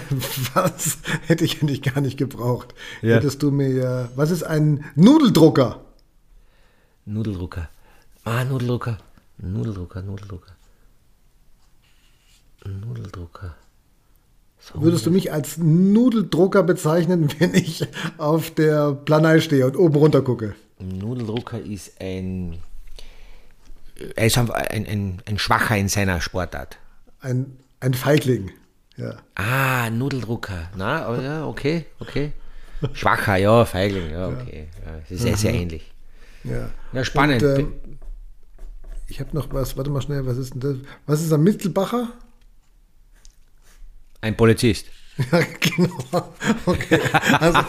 [0.54, 0.98] was
[1.28, 2.74] hätte ich eigentlich gar nicht gebraucht?
[3.02, 3.16] Ja.
[3.16, 4.10] Hättest du mir.
[4.16, 5.85] Was ist ein Nudeldrucker?
[7.06, 7.70] Nudeldrucker.
[8.24, 8.98] Ah, Nudeldrucker.
[9.38, 10.56] Nudeldrucker, Nudeldrucker.
[12.66, 13.56] Nudeldrucker.
[14.74, 17.88] Würdest du mich als Nudeldrucker bezeichnen, wenn ich
[18.18, 20.56] auf der Planei stehe und oben runter gucke?
[20.80, 22.58] Nudeldrucker ist ein,
[24.16, 26.80] er ist ein, ein, ein Schwacher in seiner Sportart.
[27.22, 28.52] Ein, ein Feigling.
[28.98, 29.18] Ja.
[29.36, 30.70] Ah, Nudeldrucker.
[30.76, 32.34] Na, ja, okay, okay.
[32.94, 34.70] Schwacher, ja, Feigling, ja, okay.
[34.84, 35.92] Ja, das ist sehr, sehr ähnlich.
[36.50, 37.44] Ja, Ja, spannend.
[37.44, 37.74] Und, ähm,
[39.08, 40.76] ich habe noch was, warte mal schnell, was ist denn das?
[41.06, 42.10] Was ist am Mittelbacher?
[44.22, 44.88] Ein Polizist.
[45.32, 46.34] Ja, genau.
[46.66, 47.00] Okay.
[47.40, 47.60] Also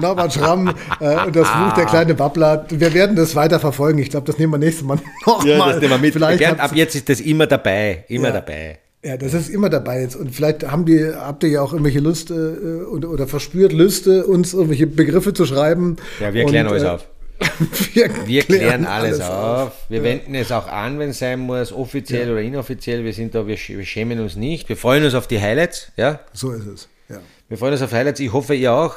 [0.00, 2.66] Norbert Schramm äh, und das Buch Der kleine Babbler.
[2.68, 4.00] Wir werden das weiter verfolgen.
[4.00, 5.80] Ich glaube, das nehmen wir nächstes Mal nochmal.
[5.80, 8.04] Vielleicht Bernd, ab jetzt ist das immer dabei.
[8.08, 8.32] Immer Ja.
[8.34, 8.80] dabei.
[9.04, 10.16] Ja, das ist immer dabei jetzt.
[10.16, 14.26] Und vielleicht haben die, habt ihr ja auch irgendwelche Lust äh, oder, oder verspürt Lüste,
[14.26, 15.98] uns irgendwelche Begriffe zu schreiben.
[16.18, 17.06] Ja, wir Und, klären alles äh, auf.
[17.94, 19.72] Wir, Wir klären alles, auf.
[19.88, 23.04] Wir wenden es auch an, wenn es sein muss, offiziell oder inoffiziell.
[23.04, 24.68] Wir sind da, wir, wir schämen uns nicht.
[24.68, 25.92] Wir freuen uns auf die Highlights.
[25.96, 26.88] Ja, So ist es.
[27.08, 27.20] Ja.
[27.48, 28.20] wir freuen uns auf Highlights.
[28.20, 28.96] Ich hoffe, ihr auch.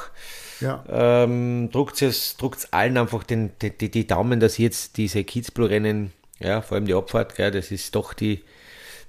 [0.60, 0.84] Ja.
[0.90, 6.12] Ähm, druckt es druckt's allen einfach den, die, die, die Daumen, dass jetzt diese Kitzbühel-Rennen,
[6.38, 8.42] ja, vor allem die Abfahrt, gell, das ist doch die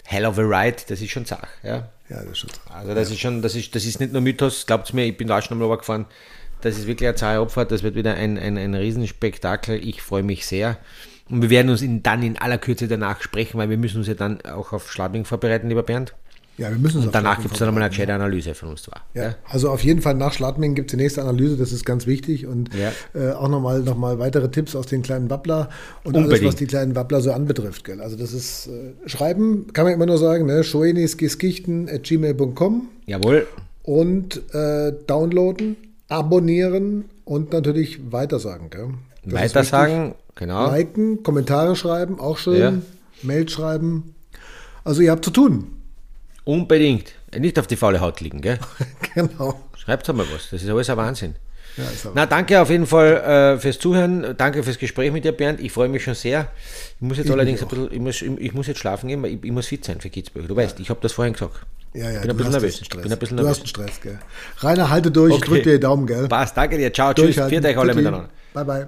[0.05, 1.47] Hell of a Ride, das ist schon Zach.
[1.63, 1.89] Ja.
[2.09, 2.73] ja, das ist schon so.
[2.73, 5.27] Also das ist schon, das ist, das ist nicht nur Mythos, glaubt mir, ich bin
[5.27, 6.05] da auch schon einmal gefahren.
[6.61, 9.79] Das ist wirklich eine zahle Abfahrt, das wird wieder ein, ein, ein Riesenspektakel.
[9.83, 10.77] Ich freue mich sehr.
[11.29, 14.07] Und wir werden uns in, dann in aller Kürze danach sprechen, weil wir müssen uns
[14.07, 16.13] ja dann auch auf Schladming vorbereiten, lieber Bernd.
[16.57, 18.83] Ja, wir müssen uns Und danach gibt es dann nochmal eine gescheite Analyse von uns
[18.83, 19.05] zwar.
[19.13, 22.05] Ja, also auf jeden Fall nach Schladming gibt es die nächste Analyse, das ist ganz
[22.05, 22.45] wichtig.
[22.45, 22.91] Und Ja.
[23.15, 25.69] äh, auch nochmal noch mal weitere Tipps aus den kleinen Wappler
[26.03, 26.49] und alles, Unbedingt.
[26.49, 27.85] was die kleinen Wappler so anbetrifft.
[27.85, 28.01] Gell?
[28.01, 30.63] Also das ist, äh, schreiben kann man immer nur sagen, ne?
[30.63, 33.47] schoenisgiskichten.gmail.com Jawohl.
[33.83, 35.77] und äh, downloaden,
[36.11, 38.69] abonnieren und natürlich weitersagen.
[38.69, 38.89] Gell?
[39.23, 40.69] Das Weitersagen, genau.
[40.69, 42.59] Liken, Kommentare schreiben, auch schön.
[42.59, 42.73] Ja.
[43.23, 44.15] Mail schreiben.
[44.83, 45.77] Also ihr habt zu tun.
[46.43, 47.13] Unbedingt.
[47.37, 48.59] Nicht auf die faule Haut liegen, gell?
[49.15, 49.59] genau.
[49.77, 50.49] Schreibt mal was.
[50.49, 51.35] Das ist alles ein Wahnsinn.
[51.77, 54.35] Ja, Na, danke auf jeden Fall äh, fürs Zuhören.
[54.35, 55.61] Danke fürs Gespräch mit dir, Bernd.
[55.61, 56.49] Ich freue mich schon sehr.
[56.95, 59.23] Ich muss jetzt Ich allerdings ein bisschen, ich muss, ich, ich muss jetzt schlafen gehen,
[59.23, 60.47] weil ich, ich muss fit sein für Kitzbühel.
[60.47, 61.65] Du weißt, ich habe das vorhin gesagt.
[61.93, 62.77] Ja, ja, bin ein bisschen hast nervös.
[62.85, 63.01] Stress.
[63.03, 63.57] Bin ein bisschen du nervös.
[63.59, 64.19] hast einen Stress, gell?
[64.59, 65.45] Rainer, halte durch, Okay.
[65.45, 66.27] drück dir die Daumen, gell?
[66.27, 66.93] Passt, danke dir.
[66.93, 67.35] Ciao, tschüss.
[67.49, 68.29] Viert euch alle miteinander.
[68.53, 68.87] Bye, bye.